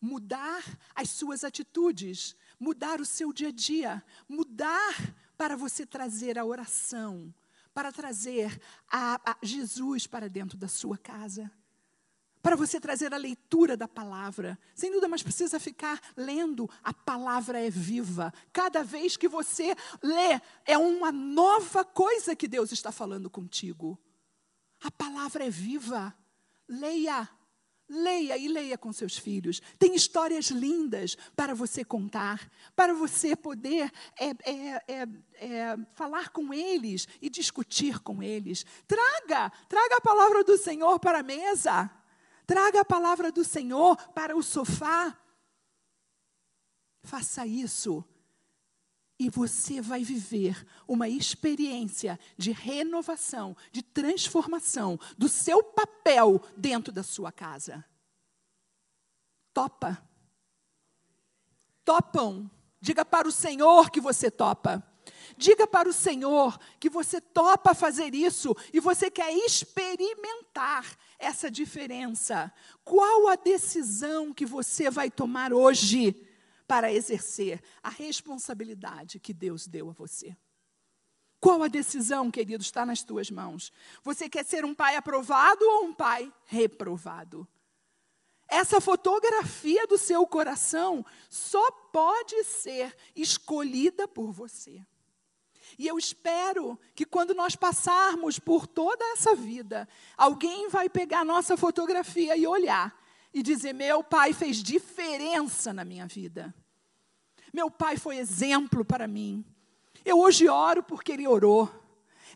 Mudar 0.00 0.64
as 0.94 1.10
suas 1.10 1.44
atitudes, 1.44 2.34
mudar 2.60 3.00
o 3.00 3.06
seu 3.06 3.32
dia 3.32 3.48
a 3.48 3.52
dia, 3.52 4.04
mudar 4.28 4.94
para 5.36 5.56
você 5.56 5.84
trazer 5.84 6.38
a 6.38 6.44
oração, 6.44 7.34
para 7.74 7.90
trazer 7.90 8.60
a, 8.88 9.32
a 9.32 9.36
Jesus 9.42 10.06
para 10.06 10.28
dentro 10.28 10.56
da 10.56 10.68
sua 10.68 10.96
casa 10.96 11.50
para 12.42 12.56
você 12.56 12.80
trazer 12.80 13.12
a 13.12 13.18
leitura 13.18 13.76
da 13.76 13.86
palavra. 13.86 14.58
Sem 14.74 14.90
dúvida, 14.90 15.08
mas 15.08 15.22
precisa 15.22 15.60
ficar 15.60 16.00
lendo. 16.16 16.68
A 16.82 16.92
palavra 16.92 17.60
é 17.60 17.70
viva. 17.70 18.32
Cada 18.52 18.82
vez 18.82 19.16
que 19.16 19.28
você 19.28 19.74
lê, 20.02 20.40
é 20.64 20.78
uma 20.78 21.12
nova 21.12 21.84
coisa 21.84 22.34
que 22.34 22.48
Deus 22.48 22.72
está 22.72 22.90
falando 22.90 23.28
contigo. 23.28 23.98
A 24.82 24.90
palavra 24.90 25.44
é 25.44 25.50
viva. 25.50 26.14
Leia. 26.66 27.28
Leia 27.92 28.38
e 28.38 28.46
leia 28.46 28.78
com 28.78 28.92
seus 28.92 29.18
filhos. 29.18 29.60
Tem 29.76 29.96
histórias 29.96 30.46
lindas 30.46 31.16
para 31.34 31.56
você 31.56 31.84
contar, 31.84 32.48
para 32.76 32.94
você 32.94 33.34
poder 33.34 33.90
é, 34.16 34.28
é, 34.28 34.82
é, 34.86 35.08
é, 35.34 35.76
falar 35.94 36.28
com 36.28 36.54
eles 36.54 37.08
e 37.20 37.28
discutir 37.28 37.98
com 37.98 38.22
eles. 38.22 38.64
Traga, 38.86 39.50
traga 39.68 39.96
a 39.96 40.00
palavra 40.00 40.44
do 40.44 40.56
Senhor 40.56 41.00
para 41.00 41.18
a 41.18 41.24
mesa. 41.24 41.90
Traga 42.46 42.82
a 42.82 42.84
palavra 42.84 43.32
do 43.32 43.42
Senhor 43.42 43.96
para 44.12 44.36
o 44.36 44.42
sofá. 44.42 45.18
Faça 47.02 47.44
isso. 47.44 48.04
E 49.20 49.28
você 49.28 49.82
vai 49.82 50.02
viver 50.02 50.66
uma 50.88 51.06
experiência 51.06 52.18
de 52.38 52.52
renovação, 52.52 53.54
de 53.70 53.82
transformação 53.82 54.98
do 55.18 55.28
seu 55.28 55.62
papel 55.62 56.40
dentro 56.56 56.90
da 56.90 57.02
sua 57.02 57.30
casa. 57.30 57.84
Topa. 59.52 60.02
Topam. 61.84 62.50
Diga 62.80 63.04
para 63.04 63.28
o 63.28 63.30
Senhor 63.30 63.90
que 63.90 64.00
você 64.00 64.30
topa. 64.30 64.82
Diga 65.36 65.66
para 65.66 65.86
o 65.86 65.92
Senhor 65.92 66.58
que 66.78 66.88
você 66.88 67.20
topa 67.20 67.74
fazer 67.74 68.14
isso 68.14 68.56
e 68.72 68.80
você 68.80 69.10
quer 69.10 69.34
experimentar 69.34 70.96
essa 71.18 71.50
diferença. 71.50 72.50
Qual 72.82 73.28
a 73.28 73.36
decisão 73.36 74.32
que 74.32 74.46
você 74.46 74.88
vai 74.88 75.10
tomar 75.10 75.52
hoje 75.52 76.26
para 76.70 76.92
exercer 76.92 77.60
a 77.82 77.88
responsabilidade 77.88 79.18
que 79.18 79.34
Deus 79.34 79.66
deu 79.66 79.90
a 79.90 79.92
você? 79.92 80.36
Qual 81.40 81.64
a 81.64 81.66
decisão, 81.66 82.30
querido, 82.30 82.62
está 82.62 82.86
nas 82.86 83.02
tuas 83.02 83.28
mãos? 83.28 83.72
Você 84.04 84.28
quer 84.28 84.44
ser 84.44 84.64
um 84.64 84.72
pai 84.72 84.94
aprovado 84.94 85.64
ou 85.64 85.86
um 85.86 85.92
pai 85.92 86.32
reprovado? 86.44 87.44
Essa 88.46 88.80
fotografia 88.80 89.84
do 89.88 89.98
seu 89.98 90.24
coração 90.28 91.04
só 91.28 91.72
pode 91.92 92.44
ser 92.44 92.96
escolhida 93.16 94.06
por 94.06 94.30
você. 94.30 94.80
E 95.76 95.88
eu 95.88 95.98
espero 95.98 96.78
que 96.94 97.04
quando 97.04 97.34
nós 97.34 97.56
passarmos 97.56 98.38
por 98.38 98.68
toda 98.68 99.04
essa 99.06 99.34
vida, 99.34 99.88
alguém 100.16 100.68
vai 100.68 100.88
pegar 100.88 101.24
nossa 101.24 101.56
fotografia 101.56 102.36
e 102.36 102.46
olhar 102.46 102.99
e 103.32 103.42
dizer: 103.42 103.72
Meu 103.72 104.02
pai 104.02 104.32
fez 104.32 104.62
diferença 104.62 105.72
na 105.72 105.84
minha 105.84 106.06
vida. 106.06 106.54
Meu 107.52 107.70
pai 107.70 107.96
foi 107.96 108.16
exemplo 108.16 108.84
para 108.84 109.08
mim. 109.08 109.44
Eu 110.04 110.18
hoje 110.20 110.48
oro 110.48 110.82
porque 110.82 111.12
ele 111.12 111.26
orou. 111.26 111.68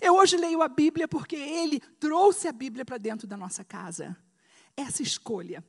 Eu 0.01 0.17
hoje 0.17 0.37
leio 0.37 0.61
a 0.61 0.69
Bíblia 0.69 1.07
porque 1.07 1.37
ele 1.37 1.81
trouxe 1.81 2.49
a 2.49 2.53
Bíblia 2.53 2.85
para 2.85 2.99
dentro 2.99 3.27
da 3.27 3.37
nossa 3.37 3.65
casa. 3.65 4.17
Essa 4.77 5.03
escolha 5.03 5.65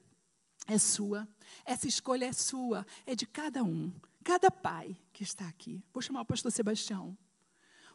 é 0.68 0.78
sua. 0.78 1.28
Essa 1.64 1.88
escolha 1.88 2.26
é 2.26 2.34
sua, 2.34 2.86
é 3.06 3.16
de 3.16 3.26
cada 3.26 3.64
um, 3.64 3.94
cada 4.24 4.50
pai 4.50 4.98
que 5.14 5.24
está 5.24 5.48
aqui. 5.48 5.84
Vou 5.94 6.02
chamar 6.02 6.22
o 6.22 6.26
pastor 6.26 6.52
Sebastião. 6.52 7.18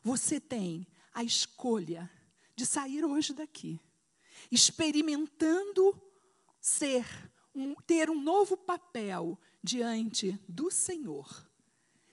Você 0.02 0.40
tem 0.40 0.86
a 1.12 1.22
escolha 1.22 2.10
de 2.54 2.64
sair 2.64 3.04
hoje 3.04 3.34
daqui, 3.34 3.80
experimentando 4.50 6.00
ser, 6.60 7.04
um, 7.54 7.74
ter 7.74 8.10
um 8.10 8.20
novo 8.20 8.56
papel 8.56 9.38
diante 9.62 10.38
do 10.48 10.70
Senhor 10.70 11.48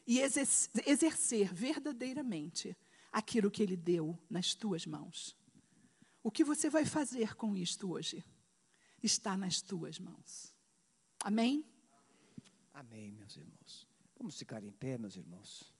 e 0.05 0.19
exercer 0.19 1.53
verdadeiramente 1.53 2.75
aquilo 3.11 3.51
que 3.51 3.61
Ele 3.61 3.75
deu 3.75 4.17
nas 4.29 4.53
tuas 4.53 4.85
mãos. 4.85 5.35
O 6.23 6.31
que 6.31 6.43
você 6.43 6.69
vai 6.69 6.85
fazer 6.85 7.35
com 7.35 7.55
isto 7.55 7.91
hoje 7.91 8.23
está 9.03 9.37
nas 9.37 9.61
tuas 9.61 9.99
mãos. 9.99 10.55
Amém? 11.23 11.65
Amém, 12.73 13.11
meus 13.11 13.35
irmãos. 13.35 13.87
Vamos 14.17 14.37
ficar 14.37 14.63
em 14.63 14.71
pé, 14.71 14.97
meus 14.97 15.15
irmãos 15.15 15.77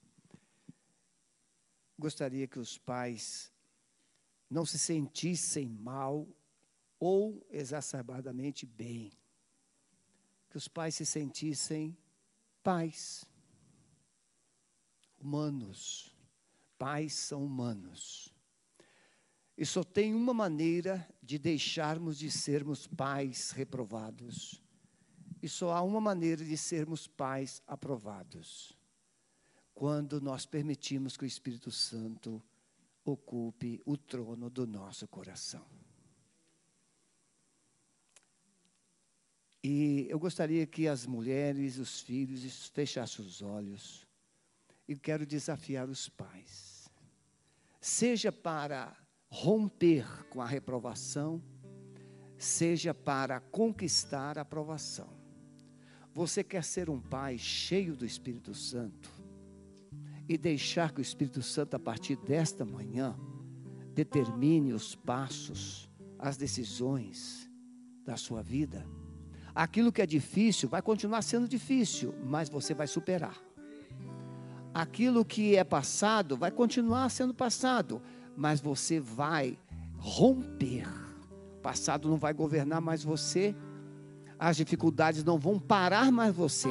gostaria 1.97 2.47
que 2.47 2.59
os 2.59 2.77
pais 2.77 3.51
não 4.49 4.65
se 4.65 4.77
sentissem 4.77 5.67
mal 5.67 6.27
ou 6.99 7.45
exacerbadamente 7.49 8.65
bem. 8.65 9.11
Que 10.49 10.57
os 10.57 10.67
pais 10.67 10.95
se 10.95 11.05
sentissem 11.05 11.97
pais, 12.63 13.25
humanos. 15.19 16.15
Pais 16.77 17.13
são 17.13 17.45
humanos. 17.45 18.33
E 19.57 19.65
só 19.65 19.83
tem 19.83 20.13
uma 20.13 20.33
maneira 20.33 21.07
de 21.21 21.39
deixarmos 21.39 22.17
de 22.17 22.29
sermos 22.29 22.85
pais 22.85 23.51
reprovados. 23.51 24.61
E 25.41 25.49
só 25.49 25.71
há 25.71 25.81
uma 25.81 25.99
maneira 25.99 26.43
de 26.43 26.57
sermos 26.57 27.07
pais 27.07 27.61
aprovados 27.65 28.77
quando 29.77 30.19
nós 30.19 30.43
permitimos 30.43 31.15
que 31.15 31.23
o 31.23 31.27
Espírito 31.27 31.69
Santo 31.69 32.43
ocupe 33.05 33.79
o 33.85 33.95
trono 33.95 34.49
do 34.49 34.65
nosso 34.65 35.07
coração. 35.07 35.76
E 39.69 40.07
eu 40.09 40.17
gostaria 40.17 40.65
que 40.65 40.87
as 40.87 41.05
mulheres, 41.05 41.77
os 41.77 41.99
filhos, 41.99 42.67
fechassem 42.67 43.25
os 43.25 43.41
olhos. 43.41 44.07
E 44.87 44.95
quero 44.95 45.25
desafiar 45.25 45.89
os 45.89 46.07
pais. 46.07 46.87
Seja 47.81 48.31
para 48.31 48.95
romper 49.27 50.05
com 50.29 50.41
a 50.41 50.45
reprovação, 50.45 51.43
seja 52.37 52.93
para 52.93 53.41
conquistar 53.41 54.37
a 54.37 54.43
aprovação. 54.43 55.09
Você 56.13 56.45
quer 56.45 56.63
ser 56.63 56.89
um 56.89 57.01
pai 57.01 57.37
cheio 57.37 57.93
do 57.93 58.05
Espírito 58.05 58.53
Santo? 58.53 59.17
e 60.29 60.37
deixar 60.37 60.91
que 60.91 60.99
o 60.99 61.01
Espírito 61.01 61.41
Santo, 61.41 61.75
a 61.75 61.79
partir 61.79 62.17
desta 62.17 62.65
manhã, 62.65 63.17
determine 63.93 64.73
os 64.73 64.93
passos, 64.93 65.89
as 66.19 66.35
decisões 66.35 67.49
da 68.03 68.17
sua 68.17 68.41
vida. 68.43 68.85
Aquilo 69.57 69.91
que 69.91 70.03
é 70.03 70.05
difícil 70.05 70.69
vai 70.69 70.83
continuar 70.83 71.23
sendo 71.23 71.47
difícil, 71.47 72.13
mas 72.23 72.47
você 72.47 72.75
vai 72.75 72.85
superar. 72.85 73.35
Aquilo 74.71 75.25
que 75.25 75.55
é 75.55 75.63
passado 75.63 76.37
vai 76.37 76.51
continuar 76.51 77.09
sendo 77.09 77.33
passado, 77.33 77.99
mas 78.35 78.61
você 78.61 78.99
vai 78.99 79.57
romper. 79.97 80.87
O 81.57 81.59
passado 81.63 82.07
não 82.07 82.17
vai 82.17 82.33
governar 82.35 82.79
mais 82.79 83.03
você, 83.03 83.55
as 84.37 84.57
dificuldades 84.57 85.23
não 85.23 85.39
vão 85.39 85.57
parar 85.57 86.11
mais 86.11 86.35
você 86.35 86.69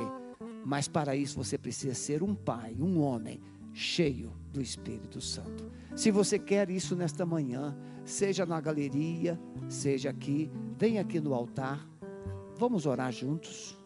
Mas 0.64 0.86
para 0.86 1.16
isso 1.16 1.36
você 1.36 1.58
precisa 1.58 1.94
ser 1.94 2.22
um 2.22 2.36
pai, 2.36 2.76
um 2.78 3.00
homem 3.00 3.40
cheio 3.72 4.32
do 4.52 4.62
Espírito 4.62 5.20
Santo. 5.20 5.72
Se 5.96 6.12
você 6.12 6.38
quer 6.38 6.70
isso 6.70 6.94
nesta 6.94 7.26
manhã, 7.26 7.76
seja 8.04 8.46
na 8.46 8.60
galeria, 8.60 9.36
seja 9.68 10.10
aqui, 10.10 10.48
vem 10.78 11.00
aqui 11.00 11.20
no 11.20 11.34
altar. 11.34 11.84
Vamos 12.58 12.86
orar 12.86 13.12
juntos. 13.12 13.76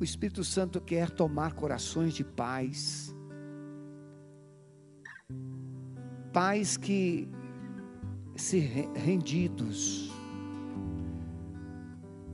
O 0.00 0.04
Espírito 0.04 0.42
Santo 0.42 0.80
quer 0.80 1.10
tomar 1.10 1.54
corações 1.54 2.14
de 2.14 2.24
pais. 2.24 3.14
Pais 6.32 6.76
que 6.76 7.28
se 8.36 8.58
rendidos 8.58 10.12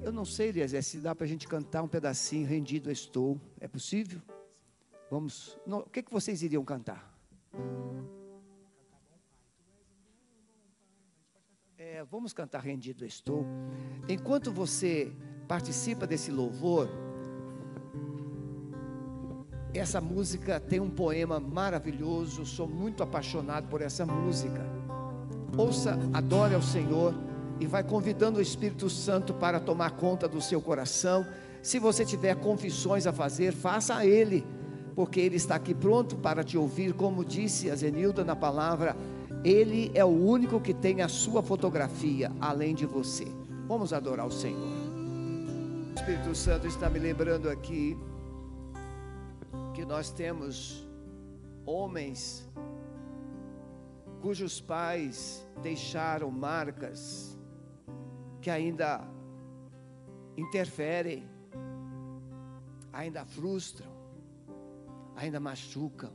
eu 0.03 0.13
não 0.13 0.25
sei, 0.25 0.49
Eliezer, 0.49 0.83
se 0.83 0.99
dá 0.99 1.15
para 1.15 1.25
a 1.25 1.29
gente 1.29 1.47
cantar 1.47 1.83
um 1.83 1.89
pedacinho, 1.89 2.47
rendido 2.47 2.91
estou. 2.91 3.39
É 3.61 3.69
possível? 3.69 4.21
Vamos. 5.11 5.59
Não, 5.67 5.81
o 5.81 5.91
que, 5.91 6.03
que 6.03 6.11
vocês 6.11 6.43
iriam 6.43 6.65
cantar? 6.65 7.15
É, 11.93 12.05
vamos 12.05 12.33
cantar 12.33 12.61
Rendido 12.61 13.05
Estou. 13.05 13.45
Enquanto 14.09 14.53
você 14.53 15.11
participa 15.49 16.07
desse 16.07 16.31
louvor, 16.31 16.89
essa 19.75 20.01
música 20.01 20.61
tem 20.61 20.79
um 20.79 20.89
poema 20.89 21.41
maravilhoso. 21.41 22.47
Sou 22.47 22.69
muito 22.69 23.03
apaixonado 23.03 23.67
por 23.67 23.83
essa 23.83 24.07
música. 24.07 24.65
Ouça, 25.59 25.99
adore 26.13 26.55
ao 26.55 26.63
Senhor 26.63 27.13
e 27.59 27.67
vai 27.67 27.83
convidando 27.83 28.39
o 28.39 28.43
Espírito 28.43 28.89
Santo 28.89 29.35
para 29.35 29.59
tomar 29.59 29.91
conta 29.97 30.29
do 30.29 30.41
seu 30.41 30.63
coração. 30.63 31.27
Se 31.61 31.81
você 31.81 32.05
tiver 32.05 32.37
confissões 32.37 33.05
a 33.05 33.13
fazer, 33.13 33.51
faça 33.53 33.97
a 33.97 34.07
Ele, 34.07 34.47
porque 34.95 35.19
Ele 35.19 35.35
está 35.35 35.57
aqui 35.57 35.75
pronto 35.75 36.15
para 36.15 36.45
te 36.45 36.57
ouvir, 36.57 36.93
como 36.93 37.25
disse 37.25 37.69
a 37.69 37.75
Zenilda 37.75 38.25
na 38.25 38.37
palavra. 38.37 38.97
Ele 39.45 39.91
é 39.95 40.05
o 40.05 40.09
único 40.09 40.61
que 40.61 40.75
tem 40.75 41.01
a 41.01 41.09
sua 41.09 41.43
fotografia, 41.43 42.31
além 42.41 42.75
de 42.75 42.85
você. 42.85 43.27
Vamos 43.67 43.93
adorar 43.93 44.27
o 44.27 44.31
Senhor. 44.31 44.61
O 44.61 45.95
Espírito 45.95 46.35
Santo 46.35 46.67
está 46.67 46.91
me 46.91 46.99
lembrando 46.99 47.49
aqui 47.49 47.97
que 49.75 49.85
nós 49.85 50.11
temos 50.11 50.87
homens 51.65 52.47
cujos 54.21 54.61
pais 54.61 55.47
deixaram 55.63 56.31
marcas 56.31 57.39
que 58.43 58.51
ainda 58.51 59.03
interferem, 60.37 61.27
ainda 62.93 63.25
frustram, 63.25 63.91
ainda 65.17 65.41
machucam 65.41 66.13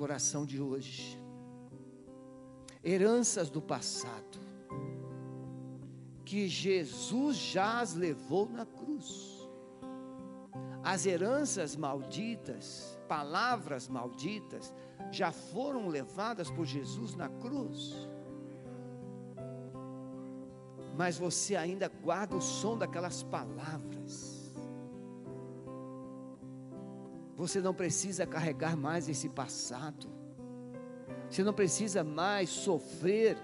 coração 0.00 0.46
de 0.46 0.58
hoje. 0.58 1.22
Heranças 2.82 3.50
do 3.50 3.60
passado, 3.60 4.38
que 6.24 6.48
Jesus 6.48 7.36
já 7.36 7.80
as 7.80 7.92
levou 7.92 8.48
na 8.48 8.64
cruz. 8.64 9.46
As 10.82 11.04
heranças 11.04 11.76
malditas, 11.76 12.98
palavras 13.06 13.88
malditas, 13.88 14.72
já 15.12 15.30
foram 15.30 15.86
levadas 15.88 16.50
por 16.50 16.64
Jesus 16.64 17.14
na 17.14 17.28
cruz 17.28 18.08
mas 20.96 21.16
você 21.16 21.56
ainda 21.56 21.88
guarda 21.88 22.36
o 22.36 22.42
som 22.42 22.76
daquelas 22.76 23.22
palavras. 23.22 24.29
Você 27.40 27.58
não 27.58 27.72
precisa 27.72 28.26
carregar 28.26 28.76
mais 28.76 29.08
esse 29.08 29.26
passado. 29.26 30.06
Você 31.26 31.42
não 31.42 31.54
precisa 31.54 32.04
mais 32.04 32.50
sofrer 32.50 33.38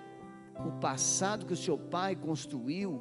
o 0.66 0.78
passado 0.78 1.47
que 1.47 1.55
o 1.55 1.57
seu 1.57 1.78
pai 1.78 2.14
construiu, 2.14 3.01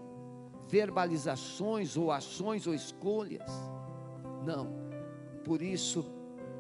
verbalizações 0.70 1.98
ou 1.98 2.14
ações 2.14 2.66
ou 2.66 2.74
escolhas. 2.74 3.52
Não. 4.46 4.72
Por 5.44 5.62
isso 5.62 6.10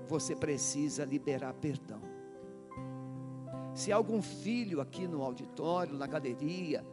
você 0.06 0.36
precisa 0.36 1.06
liberar 1.06 1.54
perdão. 1.54 2.02
Se 3.74 3.90
há 3.90 3.96
algum 3.96 4.22
filho 4.22 4.82
aqui 4.82 5.08
no 5.08 5.24
auditório, 5.24 5.96
na 5.96 6.08
galeria, 6.08 6.86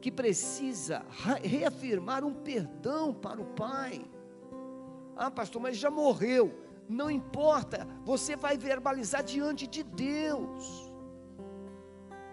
que 0.00 0.12
precisa 0.12 1.04
reafirmar 1.42 2.22
um 2.22 2.32
perdão 2.32 3.12
para 3.12 3.42
o 3.42 3.44
Pai. 3.44 4.08
Ah, 5.16 5.32
pastor, 5.32 5.60
mas 5.60 5.76
já 5.76 5.90
morreu. 5.90 6.65
Não 6.88 7.10
importa, 7.10 7.86
você 8.04 8.36
vai 8.36 8.56
verbalizar 8.56 9.22
diante 9.22 9.66
de 9.66 9.82
Deus. 9.82 10.92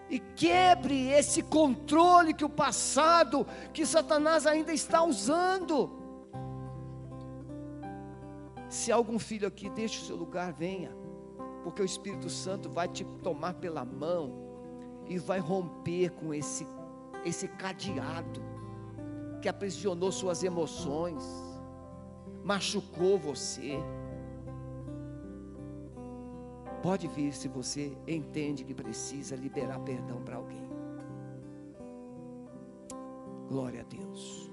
E 0.08 0.18
quebre 0.18 1.08
esse 1.08 1.42
controle 1.42 2.34
que 2.34 2.44
o 2.44 2.50
passado, 2.50 3.46
que 3.72 3.84
Satanás 3.84 4.46
ainda 4.46 4.72
está 4.72 5.02
usando. 5.02 5.90
Se 8.68 8.92
algum 8.92 9.18
filho 9.18 9.48
aqui, 9.48 9.68
deixe 9.70 10.00
o 10.00 10.04
seu 10.04 10.16
lugar, 10.16 10.52
venha, 10.52 10.94
porque 11.62 11.82
o 11.82 11.84
Espírito 11.84 12.28
Santo 12.28 12.68
vai 12.68 12.88
te 12.88 13.04
tomar 13.22 13.54
pela 13.54 13.84
mão 13.84 14.32
e 15.08 15.18
vai 15.18 15.38
romper 15.38 16.10
com 16.10 16.32
esse 16.32 16.66
esse 17.24 17.48
cadeado 17.48 18.42
que 19.40 19.48
aprisionou 19.48 20.12
suas 20.12 20.42
emoções, 20.42 21.24
machucou 22.42 23.18
você. 23.18 23.78
Pode 26.84 27.08
vir 27.08 27.32
se 27.32 27.48
você 27.48 27.96
entende 28.06 28.62
que 28.62 28.74
precisa 28.74 29.34
liberar 29.34 29.80
perdão 29.80 30.22
para 30.22 30.36
alguém. 30.36 30.68
Glória 33.48 33.80
a 33.80 33.84
Deus. 33.84 34.52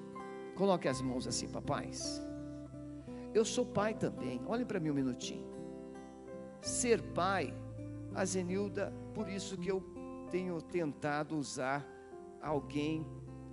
Coloque 0.56 0.88
as 0.88 1.02
mãos 1.02 1.28
assim, 1.28 1.50
papais. 1.50 2.26
Eu 3.34 3.44
sou 3.44 3.66
pai 3.66 3.94
também. 3.94 4.42
Olhem 4.48 4.66
para 4.66 4.80
mim 4.80 4.92
um 4.92 4.94
minutinho. 4.94 5.46
Ser 6.62 7.02
pai, 7.02 7.54
a 8.16 8.24
Zenilda, 8.24 8.94
por 9.14 9.28
isso 9.28 9.58
que 9.58 9.70
eu 9.70 9.84
tenho 10.30 10.62
tentado 10.62 11.36
usar 11.36 11.86
alguém 12.42 13.06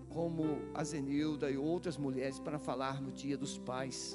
como 0.08 0.44
a 0.72 0.84
Zenilda 0.84 1.50
e 1.50 1.58
outras 1.58 1.98
mulheres 1.98 2.38
para 2.38 2.60
falar 2.60 3.02
no 3.02 3.10
dia 3.10 3.36
dos 3.36 3.58
pais. 3.58 4.14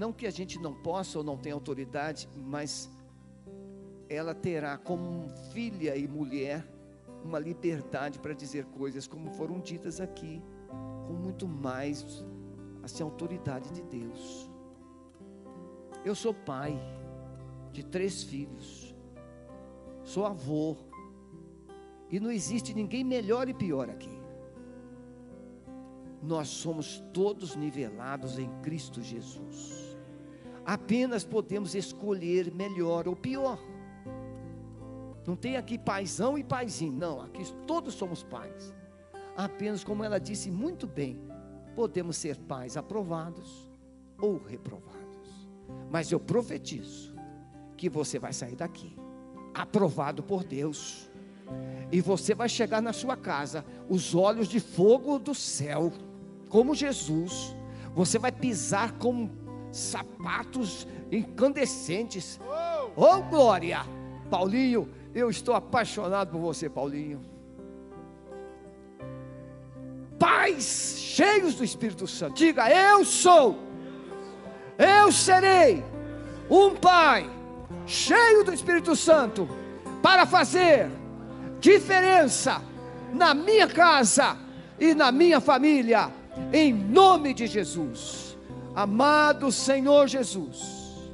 Não 0.00 0.14
que 0.14 0.26
a 0.26 0.30
gente 0.30 0.58
não 0.58 0.72
possa 0.72 1.18
ou 1.18 1.22
não 1.22 1.36
tenha 1.36 1.54
autoridade, 1.54 2.26
mas 2.34 2.90
ela 4.08 4.34
terá 4.34 4.78
como 4.78 5.28
filha 5.52 5.94
e 5.94 6.08
mulher 6.08 6.66
uma 7.22 7.38
liberdade 7.38 8.18
para 8.18 8.32
dizer 8.32 8.64
coisas 8.64 9.06
como 9.06 9.30
foram 9.32 9.60
ditas 9.60 10.00
aqui, 10.00 10.42
com 11.06 11.12
muito 11.12 11.46
mais 11.46 12.24
assim 12.82 13.02
autoridade 13.02 13.70
de 13.72 13.82
Deus. 13.82 14.50
Eu 16.02 16.14
sou 16.14 16.32
pai 16.32 16.80
de 17.70 17.84
três 17.84 18.22
filhos. 18.22 18.94
Sou 20.02 20.24
avô 20.24 20.78
e 22.08 22.18
não 22.18 22.32
existe 22.32 22.72
ninguém 22.72 23.04
melhor 23.04 23.50
e 23.50 23.52
pior 23.52 23.90
aqui. 23.90 24.18
Nós 26.22 26.48
somos 26.48 27.04
todos 27.12 27.54
nivelados 27.54 28.38
em 28.38 28.48
Cristo 28.62 29.02
Jesus. 29.02 29.79
Apenas 30.70 31.24
podemos 31.24 31.74
escolher 31.74 32.54
melhor 32.54 33.08
ou 33.08 33.16
pior. 33.16 33.58
Não 35.26 35.34
tem 35.34 35.56
aqui 35.56 35.76
paisão 35.76 36.38
e 36.38 36.44
paizinho, 36.44 36.92
não. 36.92 37.20
Aqui 37.20 37.42
todos 37.66 37.92
somos 37.94 38.22
pais. 38.22 38.72
Apenas, 39.36 39.82
como 39.82 40.04
ela 40.04 40.20
disse 40.20 40.48
muito 40.48 40.86
bem, 40.86 41.20
podemos 41.74 42.16
ser 42.16 42.36
pais 42.36 42.76
aprovados 42.76 43.68
ou 44.16 44.38
reprovados. 44.38 45.48
Mas 45.90 46.12
eu 46.12 46.20
profetizo 46.20 47.16
que 47.76 47.88
você 47.88 48.20
vai 48.20 48.32
sair 48.32 48.54
daqui 48.54 48.96
aprovado 49.52 50.22
por 50.22 50.44
Deus 50.44 51.10
e 51.90 52.00
você 52.00 52.32
vai 52.32 52.48
chegar 52.48 52.80
na 52.80 52.92
sua 52.92 53.16
casa, 53.16 53.64
os 53.88 54.14
olhos 54.14 54.46
de 54.46 54.60
fogo 54.60 55.18
do 55.18 55.34
céu, 55.34 55.92
como 56.48 56.76
Jesus. 56.76 57.56
Você 57.92 58.20
vai 58.20 58.30
pisar 58.30 58.92
com 58.98 59.28
sapatos 59.72 60.86
incandescentes. 61.10 62.40
Oh, 62.96 63.22
glória! 63.22 63.84
Paulinho, 64.30 64.88
eu 65.14 65.28
estou 65.28 65.54
apaixonado 65.54 66.30
por 66.32 66.40
você, 66.40 66.68
Paulinho. 66.68 67.20
Pais 70.18 70.96
cheios 70.98 71.54
do 71.54 71.64
Espírito 71.64 72.06
Santo. 72.06 72.34
Diga: 72.34 72.70
Eu 72.70 73.04
sou, 73.04 73.58
eu 74.78 75.10
serei 75.10 75.82
um 76.48 76.74
pai 76.74 77.28
cheio 77.86 78.44
do 78.44 78.52
Espírito 78.52 78.94
Santo 78.94 79.48
para 80.02 80.26
fazer 80.26 80.90
diferença 81.58 82.62
na 83.12 83.34
minha 83.34 83.66
casa 83.66 84.36
e 84.78 84.94
na 84.94 85.10
minha 85.12 85.40
família. 85.40 86.10
em 86.52 86.72
nome 86.72 87.34
de 87.34 87.46
Jesus. 87.46 88.29
Amado 88.74 89.50
Senhor 89.50 90.06
Jesus, 90.06 91.10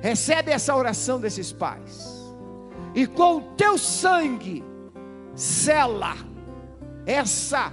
recebe 0.00 0.50
essa 0.50 0.74
oração 0.74 1.20
desses 1.20 1.52
pais, 1.52 2.24
e 2.94 3.06
com 3.06 3.36
o 3.36 3.42
teu 3.56 3.76
sangue, 3.76 4.64
sela 5.34 6.14
essa 7.04 7.72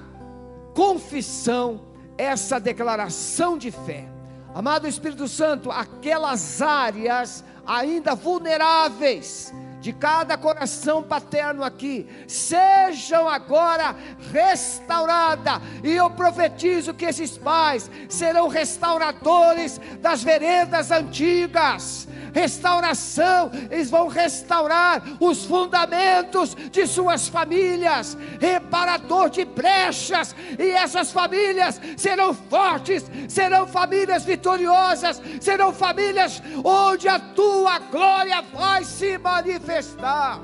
confissão, 0.75 1.81
essa 2.17 2.59
declaração 2.59 3.57
de 3.57 3.71
fé. 3.71 4.07
Amado 4.53 4.88
Espírito 4.88 5.27
Santo, 5.27 5.71
aquelas 5.71 6.61
áreas 6.61 7.43
ainda 7.65 8.13
vulneráveis, 8.13 9.51
de 9.84 9.91
cada 9.91 10.38
coração 10.38 11.03
paterno 11.03 11.61
aqui, 11.61 12.07
sejam 12.25 13.27
agora 13.27 13.93
restauradas. 14.31 15.59
E 15.84 15.91
eu 15.91 16.09
profetizo 16.09 16.93
que 16.93 17.03
esses 17.03 17.38
pais 17.38 17.91
serão 18.07 18.47
restauradores 18.47 19.81
das 19.99 20.23
veredas 20.23 20.89
antigas. 20.89 22.07
Restauração, 22.34 23.51
eles 23.69 23.91
vão 23.91 24.07
restaurar 24.07 25.03
os 25.19 25.43
fundamentos 25.45 26.55
de 26.55 26.88
suas 26.88 27.27
famílias, 27.27 28.17
reparador 28.39 29.29
de 29.29 29.43
brechas, 29.43 30.34
e 30.57 30.71
essas 30.71 31.11
famílias 31.11 31.79
serão 31.97 32.34
fortes, 32.34 33.05
serão 33.27 33.67
famílias 33.67 34.23
vitoriosas, 34.23 35.21
serão 35.41 35.73
famílias 35.73 36.41
onde 36.63 37.07
a 37.09 37.19
tua 37.19 37.77
glória 37.79 38.41
vai 38.53 38.86
se 38.86 39.17
manifestar 39.17 39.72
manifestar. 39.74 40.39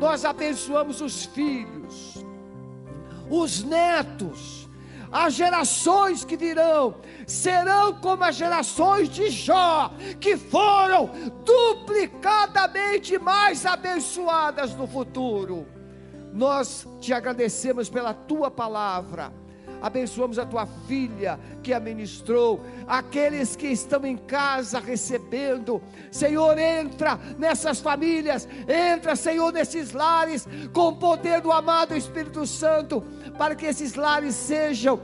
Nós 0.00 0.24
abençoamos 0.24 1.00
os 1.00 1.26
filhos, 1.26 2.24
os 3.30 3.62
netos, 3.62 4.68
as 5.12 5.34
gerações 5.34 6.24
que 6.24 6.36
virão 6.36 6.96
serão 7.26 7.94
como 7.94 8.24
as 8.24 8.34
gerações 8.34 9.08
de 9.08 9.30
Jó, 9.30 9.92
que 10.18 10.36
foram 10.36 11.10
duplicadamente 11.44 13.18
mais 13.18 13.66
abençoadas 13.66 14.74
no 14.74 14.86
futuro. 14.86 15.66
Nós 16.32 16.88
te 16.98 17.12
agradecemos 17.12 17.90
pela 17.90 18.14
tua 18.14 18.50
palavra 18.50 19.32
abençoamos 19.82 20.38
a 20.38 20.46
tua 20.46 20.64
filha 20.64 21.38
que 21.62 21.72
a 21.74 21.80
ministrou, 21.80 22.60
aqueles 22.86 23.56
que 23.56 23.66
estão 23.66 24.06
em 24.06 24.16
casa 24.16 24.78
recebendo, 24.78 25.82
Senhor, 26.10 26.56
entra 26.56 27.18
nessas 27.36 27.80
famílias, 27.80 28.48
entra, 28.68 29.16
Senhor, 29.16 29.52
nesses 29.52 29.92
lares, 29.92 30.46
com 30.72 30.88
o 30.88 30.96
poder 30.96 31.40
do 31.40 31.50
amado 31.50 31.96
Espírito 31.96 32.46
Santo, 32.46 33.02
para 33.36 33.56
que 33.56 33.66
esses 33.66 33.96
lares 33.96 34.36
sejam 34.36 35.00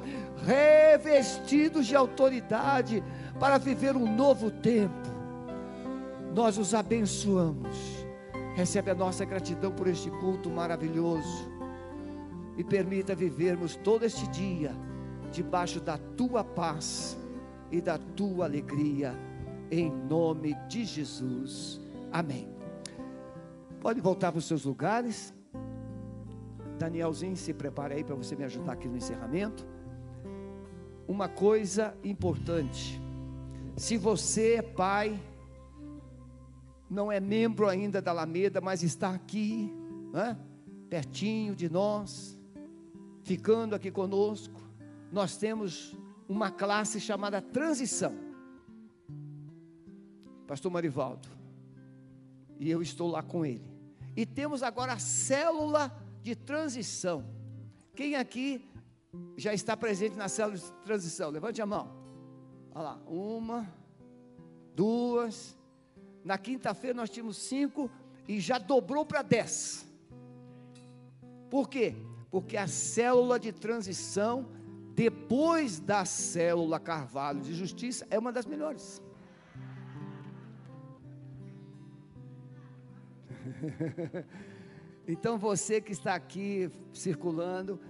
revestidos 0.46 1.86
de 1.86 1.96
autoridade 1.96 3.02
para 3.40 3.58
viver 3.58 3.96
um 3.96 4.14
novo 4.14 4.50
tempo. 4.50 5.08
Nós 6.34 6.56
os 6.56 6.72
abençoamos. 6.72 7.76
Recebe 8.54 8.90
a 8.90 8.94
nossa 8.94 9.24
gratidão 9.24 9.72
por 9.72 9.88
este 9.88 10.10
culto 10.10 10.50
maravilhoso 10.50 11.57
e 12.58 12.64
permita 12.64 13.14
vivermos 13.14 13.76
todo 13.76 14.04
este 14.04 14.26
dia 14.28 14.74
debaixo 15.30 15.80
da 15.80 15.96
tua 15.96 16.42
paz 16.42 17.16
e 17.70 17.80
da 17.80 17.96
tua 17.96 18.46
alegria, 18.46 19.14
em 19.70 19.88
nome 19.90 20.54
de 20.68 20.84
Jesus. 20.84 21.80
Amém. 22.10 22.48
Pode 23.80 24.00
voltar 24.00 24.32
para 24.32 24.40
os 24.40 24.46
seus 24.46 24.64
lugares. 24.64 25.32
Danielzinho, 26.78 27.36
se 27.36 27.54
prepare 27.54 27.94
aí 27.94 28.04
para 28.04 28.14
você 28.16 28.34
me 28.34 28.44
ajudar 28.44 28.72
aqui 28.72 28.88
no 28.88 28.96
encerramento. 28.96 29.64
Uma 31.06 31.28
coisa 31.28 31.96
importante: 32.02 33.00
se 33.76 33.96
você 33.96 34.54
é 34.54 34.62
pai, 34.62 35.20
não 36.90 37.12
é 37.12 37.20
membro 37.20 37.68
ainda 37.68 38.00
da 38.00 38.10
Alameda, 38.10 38.60
mas 38.60 38.82
está 38.82 39.10
aqui, 39.10 39.72
né, 40.12 40.36
pertinho 40.88 41.54
de 41.54 41.68
nós, 41.68 42.37
ficando 43.28 43.74
aqui 43.74 43.90
conosco, 43.90 44.58
nós 45.12 45.36
temos 45.36 45.94
uma 46.26 46.50
classe 46.50 46.98
chamada 46.98 47.42
transição. 47.42 48.14
Pastor 50.46 50.72
Marivaldo, 50.72 51.28
e 52.58 52.70
eu 52.70 52.80
estou 52.80 53.10
lá 53.10 53.22
com 53.22 53.44
ele. 53.44 53.70
E 54.16 54.24
temos 54.24 54.62
agora 54.62 54.94
a 54.94 54.98
célula 54.98 55.94
de 56.22 56.34
transição. 56.34 57.22
Quem 57.94 58.16
aqui 58.16 58.66
já 59.36 59.52
está 59.52 59.76
presente 59.76 60.16
na 60.16 60.30
célula 60.30 60.56
de 60.56 60.72
transição? 60.82 61.28
Levante 61.28 61.60
a 61.60 61.66
mão. 61.66 61.94
Olha 62.74 62.82
lá, 62.82 63.02
uma, 63.06 63.70
duas. 64.74 65.54
Na 66.24 66.38
quinta-feira 66.38 66.96
nós 66.96 67.10
tínhamos 67.10 67.36
cinco 67.36 67.90
e 68.26 68.40
já 68.40 68.56
dobrou 68.56 69.04
para 69.04 69.20
dez. 69.20 69.86
Por 71.50 71.68
quê? 71.68 71.94
Porque 72.30 72.56
a 72.56 72.66
célula 72.66 73.38
de 73.38 73.52
transição, 73.52 74.46
depois 74.94 75.80
da 75.80 76.04
célula 76.04 76.78
Carvalho 76.78 77.40
de 77.40 77.54
Justiça, 77.54 78.06
é 78.10 78.18
uma 78.18 78.32
das 78.32 78.46
melhores. 78.46 79.02
então 85.06 85.38
você 85.38 85.80
que 85.80 85.92
está 85.92 86.14
aqui 86.14 86.70
circulando, 86.92 87.80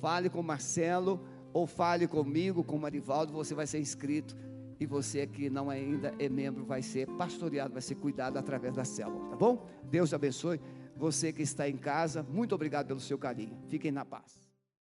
fale 0.00 0.30
com 0.30 0.42
Marcelo 0.42 1.20
ou 1.52 1.66
fale 1.66 2.06
comigo, 2.06 2.64
com 2.64 2.78
Marivaldo, 2.78 3.32
você 3.32 3.54
vai 3.54 3.66
ser 3.66 3.78
inscrito 3.78 4.36
e 4.80 4.86
você 4.86 5.26
que 5.26 5.50
não 5.50 5.70
ainda 5.70 6.14
é 6.18 6.28
membro 6.28 6.64
vai 6.64 6.82
ser 6.82 7.06
pastoreado, 7.06 7.72
vai 7.72 7.82
ser 7.82 7.94
cuidado 7.96 8.36
através 8.36 8.74
da 8.74 8.84
célula, 8.84 9.30
tá 9.30 9.36
bom? 9.36 9.64
Deus 9.84 10.12
abençoe. 10.12 10.60
Você 10.96 11.32
que 11.32 11.42
está 11.42 11.68
em 11.68 11.76
casa, 11.76 12.22
muito 12.22 12.54
obrigado 12.54 12.86
pelo 12.86 13.00
seu 13.00 13.18
carinho. 13.18 13.58
Fiquem 13.68 13.90
na 13.90 14.04
paz. 14.04 14.41